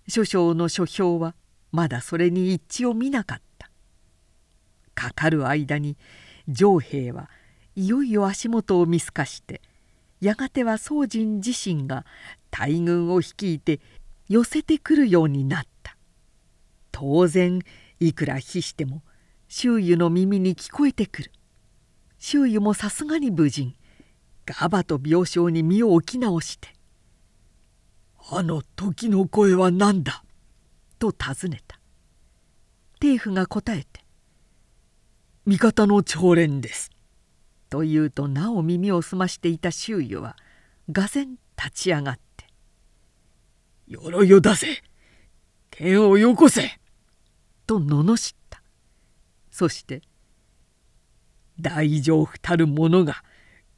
[0.07, 1.35] 諸将の書評は
[1.75, 3.69] まだそれに一致を見なかった。
[4.95, 5.97] かかる間に
[6.55, 7.29] 城兵は
[7.75, 9.61] いよいよ足元を見透かして
[10.21, 12.07] やがては宗人自身が
[12.53, 13.81] 大軍を率いて
[14.29, 15.97] 寄せてくるようになった。
[16.93, 17.59] 当然
[17.99, 19.03] いくら比しても
[19.49, 21.33] 周囲の耳に聞こえてくる。
[22.21, 23.75] 周囲もさすがに無人。
[24.47, 26.69] ガバと病床に身を置き直して
[28.31, 30.24] 「あの時の声は何だ?」
[31.12, 31.79] と尋ねた
[33.01, 34.05] 帝府が答えて
[35.45, 36.90] 「味方の長連です」
[37.69, 40.37] と言うとなお耳を澄ましていた周囲は
[40.90, 42.47] がぜ立ち上がって
[43.88, 44.83] 鎧を出せ
[45.71, 46.81] 剣をよこせ!」
[47.67, 48.62] と罵った
[49.51, 50.03] そして
[51.61, 53.23] 「大丈夫たる者が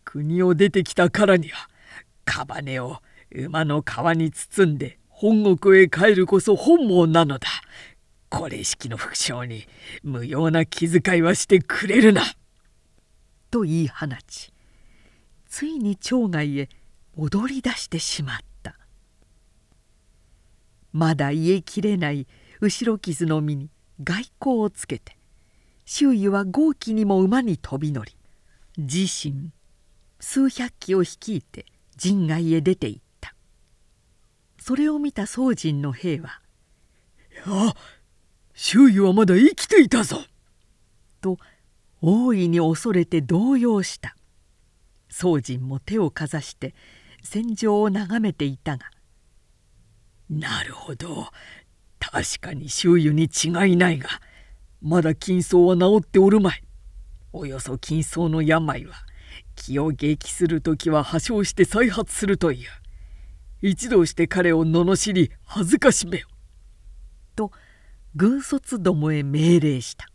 [0.05, 1.68] 国を出てきたからには
[2.24, 3.03] 屍を
[3.33, 7.49] 馬の皮に包んで本国へ帰るこそ本望なのだ。
[8.29, 9.67] これ式の副将に
[10.03, 12.23] 無用な気遣いはしてくれるな」
[13.51, 14.53] と言い放ち
[15.49, 16.69] ついに町外へ
[17.17, 18.79] 踊り出してしまった。
[20.93, 22.27] まだ癒えきれない
[22.61, 23.71] 後ろ傷の身に
[24.03, 25.17] 外交をつけて
[25.87, 28.14] 周囲は豪気にも馬に飛び乗り
[28.77, 29.51] 自身
[30.21, 31.64] 数百騎を率いて
[31.97, 33.06] 陣外へ出て行った。
[34.67, 36.41] それを見た宗人の兵は
[37.47, 37.73] 「あ
[38.53, 40.25] 周囲はまだ生きていたぞ!」
[41.23, 41.39] と
[42.03, 44.17] 大いに恐れて動揺した
[45.09, 46.75] 宗人も手をかざして
[47.23, 48.91] 戦場を眺めていたが
[50.29, 51.29] なるほど
[52.01, 54.09] 確かに周囲に違いないが
[54.83, 56.64] まだ金層は治っておるまい
[57.33, 58.97] およそ金層の病は
[59.55, 62.69] 気を激する時は破傷して再発するという
[63.63, 66.29] 一同して彼を罵り恥ずかしめよ」
[67.35, 67.53] と
[68.15, 70.09] 軍卒どもへ命令した。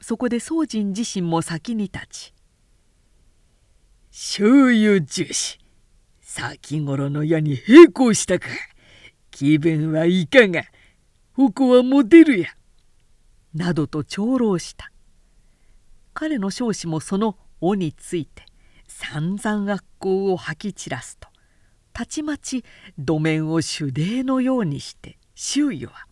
[0.00, 2.34] そこで宗人自身も先に立ち
[4.10, 5.58] 「周遊重視
[6.20, 8.46] 先頃の矢に並行したか。
[9.30, 10.64] 気分はいかが。
[11.54, 12.50] こはモデルや」
[13.54, 14.92] などと長老した。
[16.12, 18.44] 彼の少子もその尾について
[18.86, 21.29] 散々悪行を吐き散らすと。
[22.00, 22.64] たちまち
[22.98, 26.06] 土面を手泥のようにして周囲は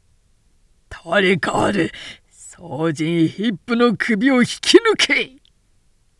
[1.06, 1.90] 「誰かある
[2.30, 5.36] 掃除ヒップの首を引き抜け!」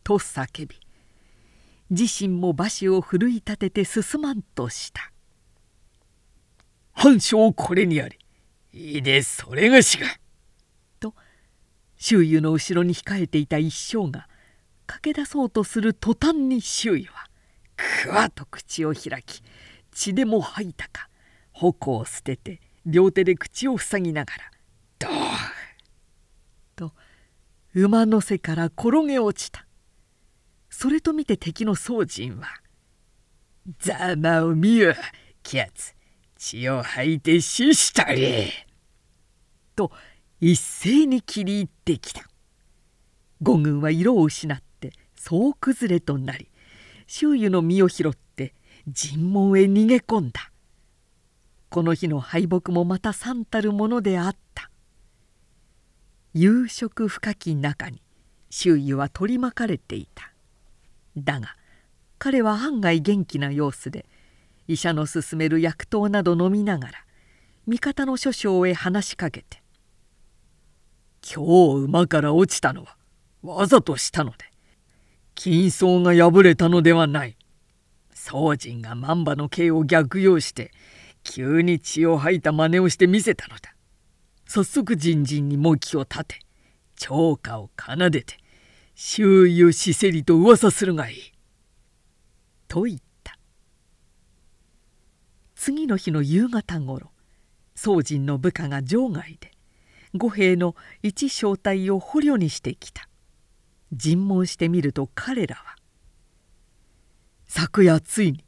[0.02, 0.80] と叫び
[1.90, 5.12] 自身も馬車を奮い立てて進まんとした
[6.94, 8.18] 「半将これにあり
[8.72, 10.06] いいでそれがしが」
[11.00, 11.14] と
[11.98, 14.26] 周囲の後ろに控えていた一将が
[14.86, 17.26] 駆け出そうとする途端に周囲は
[17.76, 19.42] くわと口を開き
[19.92, 21.08] 血でも吐いたか
[21.52, 24.50] 矛を捨てて両手で口を塞ぎながら
[24.98, 25.38] 「ドー!」
[26.76, 26.92] と
[27.74, 29.66] 馬の背から転げ落ちた
[30.70, 32.48] それと見て敵の宗人は
[33.78, 34.94] 「ざまを見よ
[35.42, 35.94] キャツ
[36.36, 38.50] 血を吐いて死したり!」
[39.74, 39.90] と
[40.40, 42.28] 一斉に切り入ってきた
[43.42, 46.50] 五軍は色を失って総崩れとなり
[47.06, 48.54] 周囲の身を拾って
[48.88, 50.50] 尋問へ逃げ込んだ。
[51.68, 54.70] この日の敗北もまた三たるものであった。
[56.34, 58.02] 夕食深き中に
[58.50, 60.32] 周囲は取り巻かれていた。
[61.16, 61.56] だが
[62.18, 64.06] 彼は案外元気な様子で
[64.68, 66.92] 医者の勧める薬湯など飲みながら
[67.66, 69.62] 味方の諸将へ話しかけて
[71.22, 72.96] 「今日馬から落ちたのは
[73.42, 74.50] わざとしたので
[75.36, 77.36] 金層が破れたのではない。
[78.14, 80.72] 宗人が万馬の刑を逆用して
[81.22, 83.74] 急に血を吐いた真似をしてみせたのだ。
[84.48, 86.38] 早速人々に模擬を立て
[86.96, 88.38] 超歌を奏でて
[88.94, 91.16] 周囲をしせりと噂するがいい。
[92.66, 93.38] と言った
[95.54, 97.10] 次の日の夕方ごろ
[97.74, 99.52] 宗人の部下が場外で
[100.14, 103.08] 五兵の一小隊を捕虜にしてきた。
[103.92, 105.76] 尋問してみると彼らは
[107.46, 108.44] 「昨夜ついに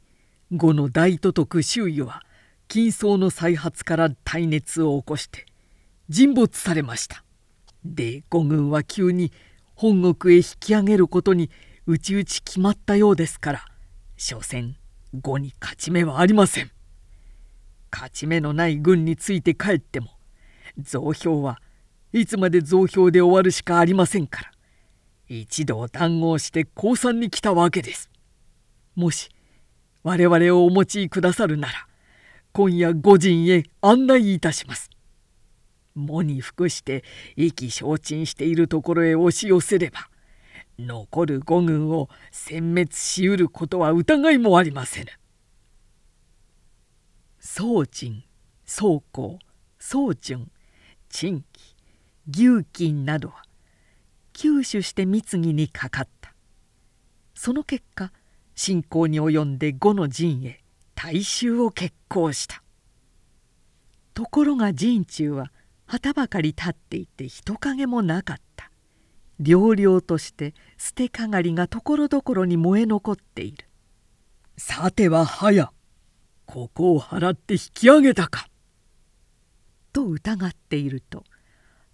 [0.51, 2.23] 呉の大都督周囲は
[2.67, 5.45] 金層の再発から耐熱を起こして
[6.09, 7.23] 沈没されました」
[7.85, 9.31] で呉軍は急に
[9.75, 11.49] 本国へ引き上げることに
[11.87, 13.65] 内々決まったようですから
[14.17, 14.75] 所詮
[15.21, 16.71] 呉に勝ち目はありません。
[17.91, 20.09] 勝ち目のない軍について帰っても
[20.77, 21.59] 増票は
[22.13, 24.51] いつまで増票で終わるしかありませんから
[25.29, 28.09] 一同談合して降参に来たわけです。
[28.95, 29.29] もし
[30.03, 31.87] 我々をお持ちくださるなら
[32.51, 34.89] 今夜御陣へ案内いたします。
[35.95, 37.03] 喪に服して
[37.35, 40.09] 意気消沈しているところへ押し寄せれば
[40.79, 45.07] 残る五軍を殲滅しうることは疑いもありませぬ。
[47.39, 48.23] 宗人
[48.65, 49.39] 宗公
[49.79, 50.51] 宗順
[51.09, 51.75] 陳記
[52.27, 53.43] 牛金などは
[54.39, 56.33] 吸収して貢ぎにかかった。
[57.35, 58.13] その結果
[58.55, 60.63] 信仰に及んで呉の陣へ
[60.95, 62.63] 大衆を決行した。
[64.13, 65.51] ところが陣中は
[65.85, 68.71] 旗ばかり立っていて人影もなかった。
[69.41, 73.67] 寥々として捨てかがりがところどころに燃え残っている。
[74.55, 75.73] さてははや
[76.45, 78.47] ここを払って引き上げたか。
[79.91, 81.25] と疑っていると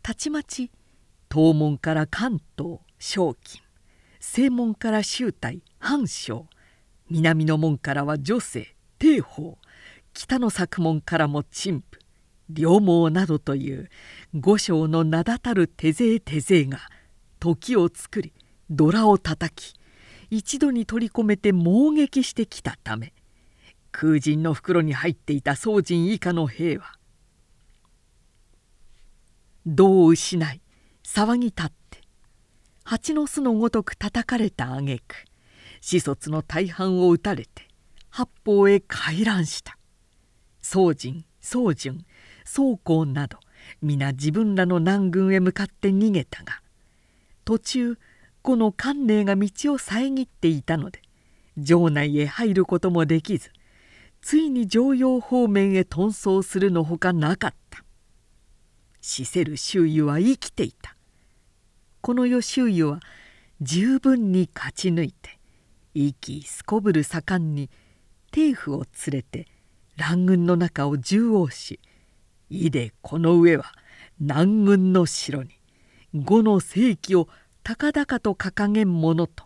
[0.04, 0.70] たちまち
[1.36, 3.62] 東門から関東正金
[4.22, 6.48] 西門から周泰半将
[7.10, 9.56] 南の門からは女性帝宝
[10.14, 12.00] 北の作門からも陳腐
[12.50, 13.90] 両毛などという
[14.34, 16.80] 五将の名だたる手勢手勢が
[17.42, 18.32] 時を作り
[18.70, 19.74] ドラをたたき
[20.30, 23.12] 一度に取り込めて猛撃してきたため
[23.92, 26.94] 空陣の袋に入っていた宗人以下の兵は
[29.66, 30.62] 道を失い。
[31.06, 32.02] 騒ぎ立って
[32.84, 35.16] 蜂の巣のごとく叩かれた挙句
[35.80, 37.68] 子卒の大半を撃たれて
[38.10, 39.78] 八方へ回覧した。
[40.62, 42.04] 宗人宗順
[42.44, 43.38] 宗公など
[43.82, 46.60] 皆自分らの南軍へ向かって逃げたが
[47.46, 47.98] 途中
[48.42, 51.02] この観念が道を遮っていたので
[51.64, 53.52] 城内へ入ることもできず
[54.22, 57.84] ついに常陽方面へ遁走するのほかなかった。
[59.02, 60.95] 死せる周囲は生きていた。
[62.06, 63.00] この世周囲は
[63.62, 65.40] 十分に勝ち抜いて
[65.96, 67.68] 息すこぶる盛んに
[68.32, 69.48] 帝府を連れて
[69.98, 71.80] 乱軍の中を縦横し
[72.52, 73.72] いでこの上は
[74.20, 75.50] 南軍の城に
[76.14, 77.28] 五の世紀を
[77.64, 79.46] 高々と掲げんものと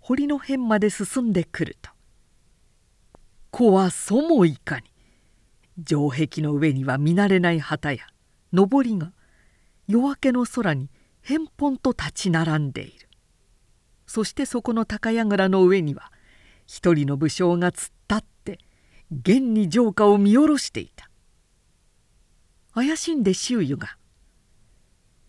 [0.00, 1.92] 堀の辺まで進んでくると。
[3.52, 4.90] 子はそもいかに
[5.86, 8.00] 城壁の上には見慣れない旗や
[8.52, 9.12] 上りが
[9.86, 10.88] 夜明けの空に
[11.26, 13.08] 偏本と立ち並んでいる
[14.06, 16.12] そしてそこの高櫓の上には
[16.66, 18.58] 一人の武将が突っ立って
[19.10, 21.10] 現に城下を見下ろしていた
[22.74, 23.96] 怪しんで周囲が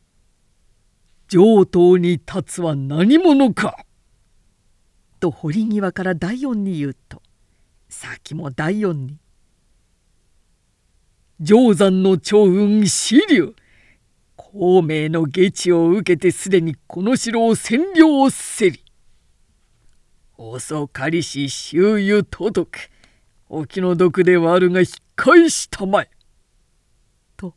[1.29, 3.83] 「上等に立つは何者か!」
[5.19, 7.23] と堀際から第四に言うと
[7.89, 9.17] 先も第四に
[11.41, 13.55] 「定山の長雲支流
[14.37, 18.85] 孔明の下地を受けてすでにこの城を占領せり。
[20.37, 22.89] 遅かりし周囲届く。
[23.49, 26.09] お気の毒ではあるが引っ返したまえ」
[27.35, 27.55] と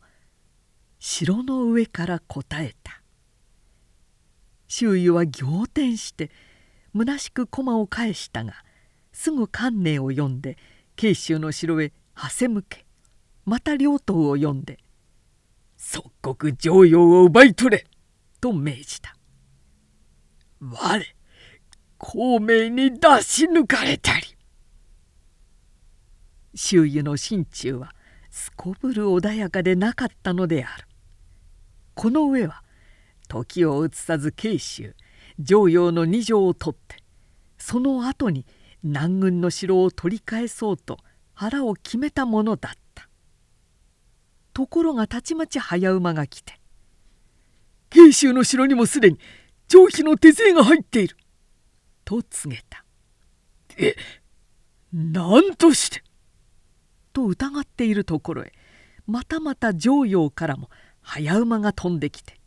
[0.98, 3.02] 城の上から答えた。
[4.66, 6.30] 周囲は仰天して
[6.96, 8.64] 虚しく駒を返したが
[9.12, 10.56] すぐ観念を読んで
[10.94, 12.86] 慶州の城へはせ向け
[13.44, 14.78] また両党を読んで
[15.82, 17.86] 「即刻常用を奪い取れ!」
[18.38, 19.16] と命じた。
[20.60, 21.02] 我
[21.96, 24.36] 孔明に出し抜かれたり
[26.54, 27.94] 周囲の心中は
[28.30, 30.86] すこぶる穏やかでなかったのである
[31.94, 32.62] この上は
[33.26, 34.94] 時を移さず慶州
[35.38, 36.96] 常陽の二条を取って
[37.56, 38.44] その後に
[38.82, 40.98] 南軍の城を取り返そうと
[41.32, 42.89] 腹を決めたものだった
[44.60, 46.60] ところがたちまち早馬が来て
[47.88, 49.18] 「慶州の城にもすでに
[49.68, 51.16] 張飛の手勢が入っている」
[52.04, 52.84] と告げた
[53.78, 53.96] 「え
[54.92, 56.04] 何として?」
[57.14, 58.52] と疑っているところへ
[59.06, 60.68] またまた常陽からも
[61.00, 62.38] 早馬が飛んできて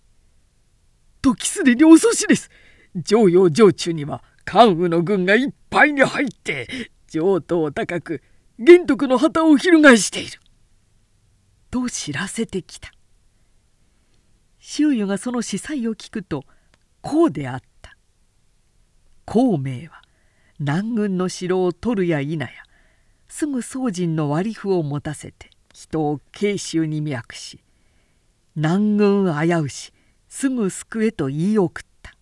[1.24, 2.52] 「時すでに遅しです。
[2.96, 8.22] 常陽城中には関羽の軍がいっぱいに入って上等高く
[8.60, 10.40] 玄徳の旗を翻している」
[11.74, 12.92] と知らせてきた。
[14.60, 16.44] 周囲がその司祭を聞くと
[17.02, 17.98] こうであった。
[19.26, 20.04] 孔明は
[20.60, 22.48] 南軍の城を取るや否や
[23.28, 27.64] すぐ宗人の割り符を持たせて人を慶州に脈し
[28.56, 29.94] 南軍危うし
[30.30, 32.16] すぐ救えと言い送った。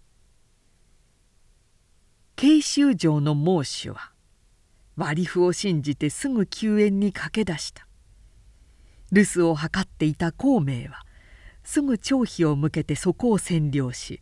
[2.38, 4.14] 慶州城の猛主は
[4.96, 7.86] 割り符を信じてすぐ救援に駆け出した。
[9.12, 11.06] 留守を図っていた孔明は
[11.64, 14.20] すぐ張飛を向けてそこを占領し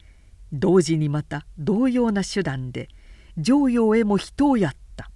[0.51, 2.89] 同時にまた同様な手段で
[3.37, 5.11] 常陽へも人をやった。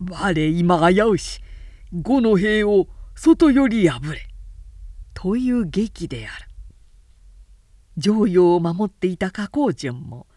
[0.00, 1.40] 我今危うし
[1.92, 4.28] 五の兵を外より破れ」
[5.14, 6.48] という劇である。
[7.96, 10.28] 常陽を守っていた加工順も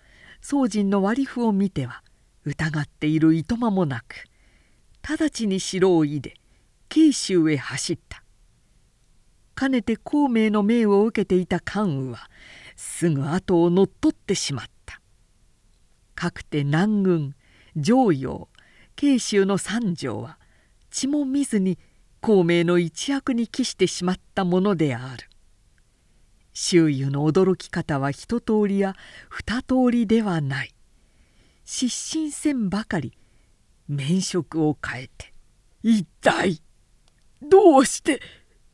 [0.41, 2.01] 宗人の割り符を見ては
[2.43, 4.25] 疑っているいとまもなく
[5.07, 6.40] 直ちに城をいで
[6.91, 8.21] 慶州へ走った。
[9.55, 12.29] かねて孔明の命を受けていた関羽は
[12.75, 14.99] すぐ後を乗っ取ってしまった。
[16.15, 17.35] かくて南軍
[17.77, 18.49] 常陽
[18.97, 20.37] 慶州の三条は
[20.89, 21.79] 血も見ずに
[22.19, 25.29] 孔明の一役に帰してしまったものである。
[26.51, 28.97] 周囲の驚き方は一通りや
[29.29, 30.75] 二通りではない。
[31.63, 33.13] 失神せんばかり
[33.87, 35.33] 免職を変えて
[35.83, 36.61] 一体
[37.41, 38.21] どうして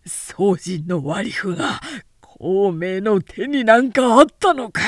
[0.05, 1.81] 宗人の割り符が
[2.21, 4.81] 孔明の手になんかあったのか？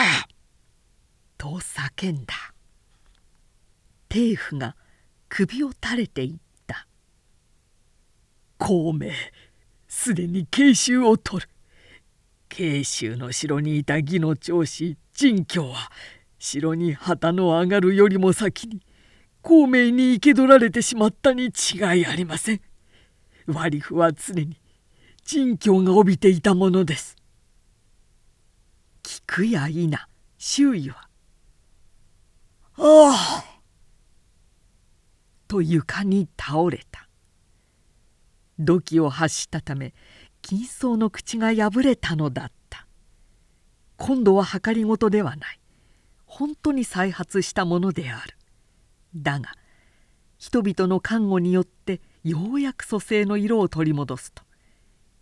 [1.37, 2.33] と叫んだ。
[4.09, 4.75] 帝府が
[5.29, 6.87] 首を垂れていった。
[8.57, 9.11] 孔明
[9.87, 11.49] すでに慶州を取る。
[12.49, 15.91] 慶州の城にいた義の長子陳教は
[16.37, 18.81] 城に旗の上がるよりも先に
[19.41, 22.61] 孔明に生け取られてしまったに違いありません。
[23.53, 24.57] 割り符は常に
[25.23, 27.15] 陳教が帯びていたものです。
[29.03, 29.89] 聞くや否
[30.37, 31.09] 周囲は
[32.77, 33.61] 「ああ
[35.47, 37.07] と床に倒れた。
[38.59, 39.93] 土器を発したため
[40.41, 42.87] 金層の口が破れたのだった。
[43.97, 45.59] 今度は計りごとではない。
[46.25, 48.37] 本当に再発したものである。
[49.15, 49.55] だが
[50.37, 54.43] 人々の看護によってようやく蘇生の色を取り戻すと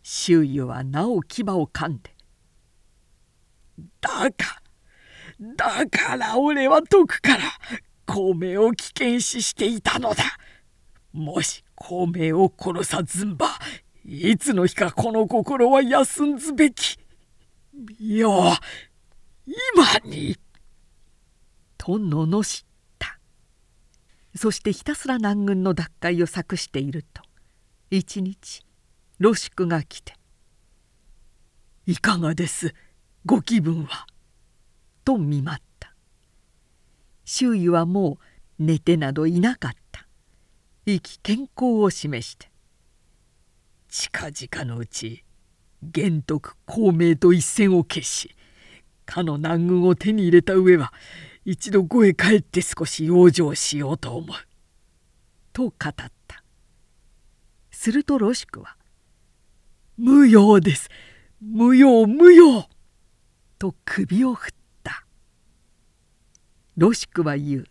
[0.04, 2.16] 周囲はなお牙を噛んで
[4.02, 4.62] 「だか
[5.40, 7.44] だから俺は解くから
[8.06, 10.24] 孔明を危険視していたのだ。
[11.12, 13.50] もし孔明を殺さずんば
[14.06, 16.98] いつの日かこの心は休んずべき。
[18.00, 18.54] 見よ
[19.46, 20.38] 今に」
[21.78, 22.67] と罵った
[24.38, 27.24] そしてひたすら南軍の奪回を策していると。
[27.90, 28.66] 一日
[29.20, 30.14] ロシクが来て
[31.88, 32.76] 「いかがです
[33.26, 34.06] ご気分は?」
[35.06, 35.96] と見舞った。
[37.24, 38.20] 周囲はも
[38.60, 40.08] う寝てなどいなかった。
[40.86, 42.50] 意気健康を示して
[43.90, 45.26] 近々のうち
[45.84, 48.36] 玄徳孔明と一戦を決し
[49.06, 50.94] かの南軍を手に入れた上は
[51.50, 54.36] 一度後へ帰って少し養生しようと思う」
[55.54, 55.72] と語っ
[56.28, 56.44] た。
[57.72, 58.76] するとロシクは
[59.96, 60.90] 「無用です。
[61.40, 62.70] 無用無用!」
[63.58, 65.06] と首を振った。
[66.76, 67.66] ロシクは言う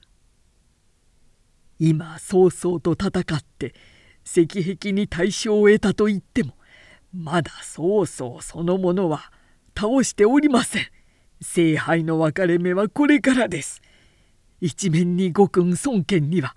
[1.78, 3.74] 「今曹操と戦って
[4.24, 6.56] 石壁に大勝を得たと言っても
[7.12, 9.30] まだ曹操そのものは
[9.78, 10.95] 倒しておりません。
[11.40, 13.82] 聖杯の分かれ目はこれからです。
[14.60, 16.54] 一面に五君孫権には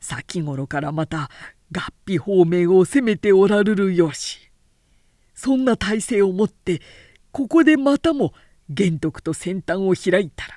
[0.00, 1.30] 先頃からまた
[1.72, 4.50] 合皮方面を攻めておられるよし
[5.34, 6.82] そんな体制をもって
[7.30, 8.32] ここでまたも
[8.68, 10.54] 玄徳と先端を開いたら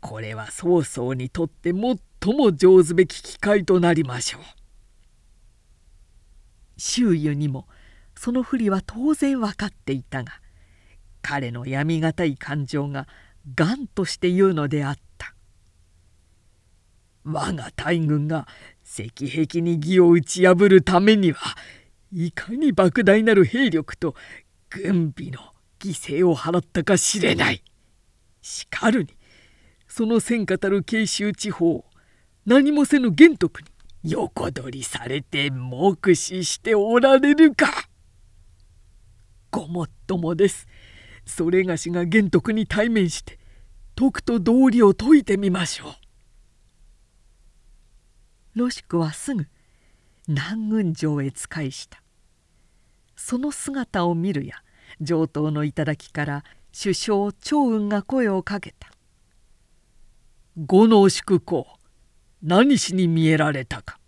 [0.00, 4.42] これは曹操にとって最も上手べき機会となりましょう。
[6.76, 7.68] 周囲にも
[8.16, 10.41] その不利は当然分かっていたが
[11.22, 13.06] 彼の闇がたい感情が
[13.54, 15.34] 頑として言うのであった。
[17.24, 18.48] 我が大軍が
[18.84, 21.56] 石壁に義を打ち破るためには
[22.12, 24.14] いかに莫大なる兵力と
[24.68, 25.38] 軍備の
[25.78, 27.62] 犠牲を払ったか知れない。
[28.42, 29.10] しかるに
[29.86, 31.84] その戦火たる慶州地方
[32.44, 33.68] 何もせぬ玄徳に
[34.02, 37.88] 横取りされて目視しておられるか。
[39.50, 40.66] ごもっともです。
[41.24, 43.38] それがしが玄徳に対面して
[43.94, 45.94] 徳と道理を説いてみましょう。
[48.54, 49.46] ロシクはすぐ
[50.28, 52.02] 南軍城へ仕えした。
[53.16, 54.56] その姿を見るや
[55.00, 56.44] 上等の頂から
[56.76, 58.90] 首相長雲が声をかけた
[60.56, 61.66] 「五の祝公
[62.42, 63.98] 何しに見えられたか」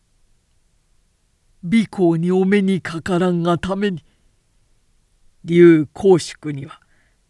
[1.62, 4.04] 美公にお目にかからんがために
[5.44, 6.80] 竜公祝には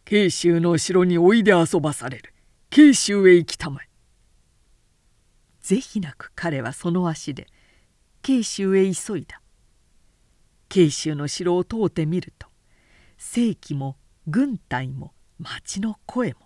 [0.05, 2.35] 慶州の城においで遊ばされる
[2.71, 3.89] 慶州へ行きたまえ
[5.61, 7.47] 是非なく彼はその足で
[8.23, 9.41] 慶州へ急いだ
[10.69, 12.49] 慶州の城を通ってみると
[13.17, 13.97] 正規も
[14.27, 16.39] 軍隊も町の声も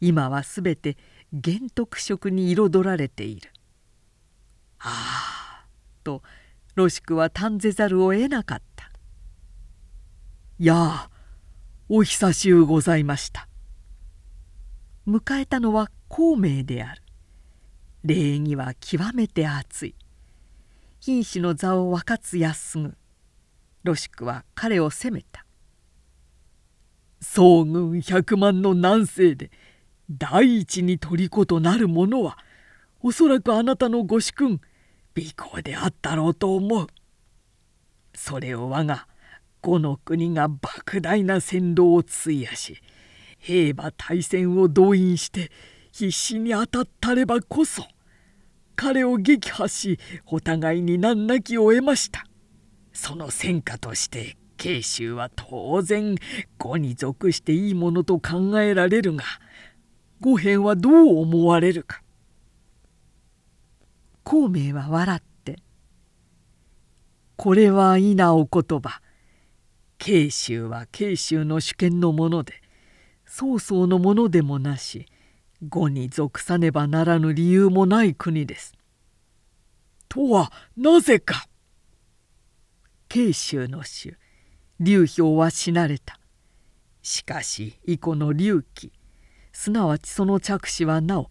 [0.00, 0.96] 今はすべて
[1.32, 3.50] 玄徳色に彩られている。
[4.78, 5.66] ああ
[6.02, 6.22] と
[6.74, 8.90] ロシクは嘆ぜざるを得なかった。
[10.58, 11.10] やあ
[11.90, 13.46] お久しゅうございました。
[15.06, 17.02] 迎えたのは孔明である。
[18.04, 19.94] 礼儀は極めて熱い
[21.00, 22.94] 瀕死の座を分かつ安ぐ
[23.82, 25.44] ロシクは彼を責めた
[27.20, 29.50] 総軍百万の南西で
[30.10, 32.38] 第一に虜となる者は
[33.02, 34.58] おそらくあなたのご主君
[35.12, 36.86] 美行であったろうと思う。
[38.14, 39.06] それを我が
[39.64, 42.82] 五の国が莫大な戦闘を費やし
[43.38, 45.50] 兵馬大戦を動員して
[45.90, 47.82] 必死に当たったればこそ
[48.76, 52.26] 彼を撃破しお互いに難なきを得ました。
[52.92, 56.16] その戦果として慶州は当然
[56.58, 59.24] 呉に属していいものと考えられるが
[60.20, 62.02] 五辺はどう思われるか。
[64.24, 65.56] 孔明は笑って
[67.36, 69.03] 「これは否お言葉。
[69.98, 72.54] 慶州は慶州の主権のもので
[73.26, 75.06] 曹操のものでもなし
[75.68, 78.74] 語に属さねばならぬ理由もない国です。
[80.08, 81.46] とはなぜか
[83.08, 84.16] 慶州の主
[84.80, 86.18] 劉氷は死なれた。
[87.02, 88.92] しかし以降の隆起
[89.52, 91.30] すなわちその着手はなお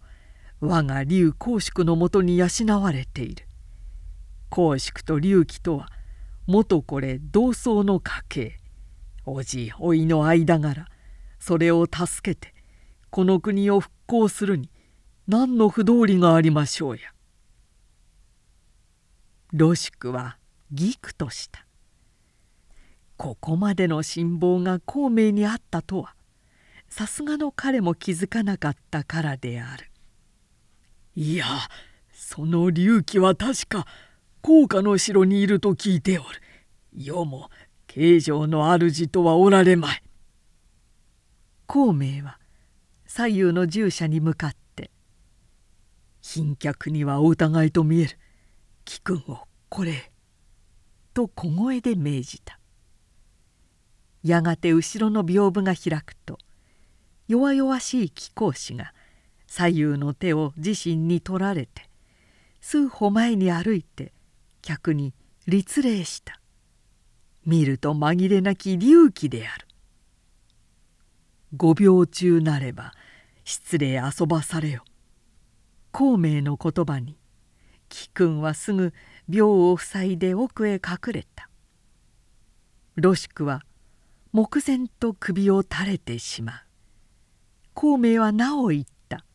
[0.60, 2.48] 我が劉公祝のもとに養
[2.80, 3.46] われている。
[4.48, 5.90] 公祝と隆起とは
[6.46, 8.58] 元これ同窓の家系。
[9.26, 10.86] おじおいの間柄。
[11.38, 12.54] それを助けて
[13.10, 14.70] この国を復興するに
[15.26, 17.02] 何の不道理がありましょうや。
[19.52, 20.36] ロシクは
[20.72, 21.64] ぎくとした。
[23.16, 26.14] ここまでの辛抱が孔明にあったとは
[26.88, 29.90] さすがの彼も気づかなかったからである。
[31.14, 31.46] いや
[32.12, 33.86] その隆起は確か
[34.46, 36.28] 高架の城にいると聞いておる。
[36.94, 37.48] 世も
[37.86, 40.02] 形状の主とはおられまい。
[41.64, 42.38] 孔明は
[43.06, 44.90] 左右の従者に向かって
[46.20, 48.18] 「賓客にはお疑いと見える。
[48.84, 50.12] 貴君をこれ」
[51.14, 52.60] と小声で命じた。
[54.22, 56.38] やがて後ろの屏風が開くと
[57.28, 58.92] 弱々しい貴公子が
[59.46, 61.88] 左右の手を自身に取られて
[62.60, 64.13] 数歩前に歩いて
[64.64, 65.12] 客に
[65.46, 66.40] 立礼した。
[67.44, 69.68] 見ると紛れなき隆起である。
[71.54, 72.94] 五秒中なれば
[73.44, 74.82] 失礼遊ばされよ。
[75.92, 77.18] 孔明の言葉に
[77.90, 78.94] 貴君はすぐ
[79.28, 81.50] 廟を塞いで奥へ隠れた。
[82.96, 83.66] ロシクは
[84.32, 86.54] 目前と首を垂れてしまう。
[87.74, 89.26] 孔明はなお言った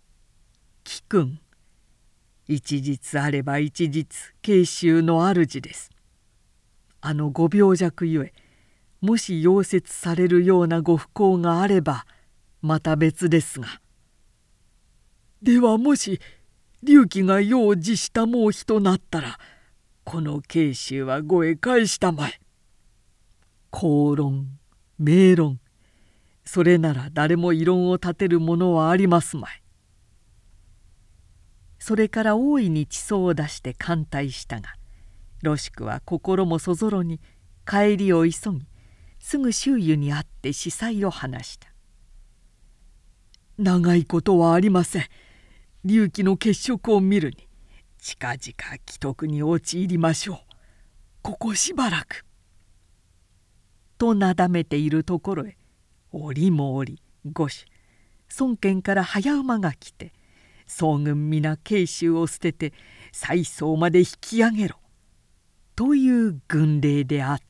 [0.84, 1.40] 「貴君
[2.52, 4.08] 一日あれば一日
[4.42, 5.90] 慶州の主です」
[7.00, 8.32] あのご病弱ゆえ
[9.00, 12.06] もし溶接されるようなご不幸があれば
[12.60, 13.80] また別ですが
[15.40, 16.20] ではもし
[16.84, 19.38] 隆起が世を辞したもう人なったら
[20.04, 22.40] この慶州はごへ返したまえ。
[23.70, 24.58] 公論
[24.98, 25.60] 名論
[26.44, 29.59] それなら誰も異論を立てるものはありますまい。
[31.80, 34.74] それから大いに地層を出して歓待したが
[35.42, 37.20] ロシクは心もそぞろに
[37.66, 38.66] 帰りを急ぎ
[39.18, 41.68] すぐ周囲に会って司祭を話した。
[43.58, 45.04] 長いことはありません。
[45.86, 47.48] 隆起の血色を見るに
[47.98, 50.38] 近々既得に陥りましょう。
[51.22, 52.24] ここしばらく。
[53.98, 55.58] となだめているところへ
[56.10, 57.66] 折も折五種
[58.38, 60.14] 孫権から早馬が来て
[60.70, 62.72] 総軍皆慶州を捨てて
[63.12, 64.76] 西宗まで引き上げろ
[65.74, 67.49] という軍令であった。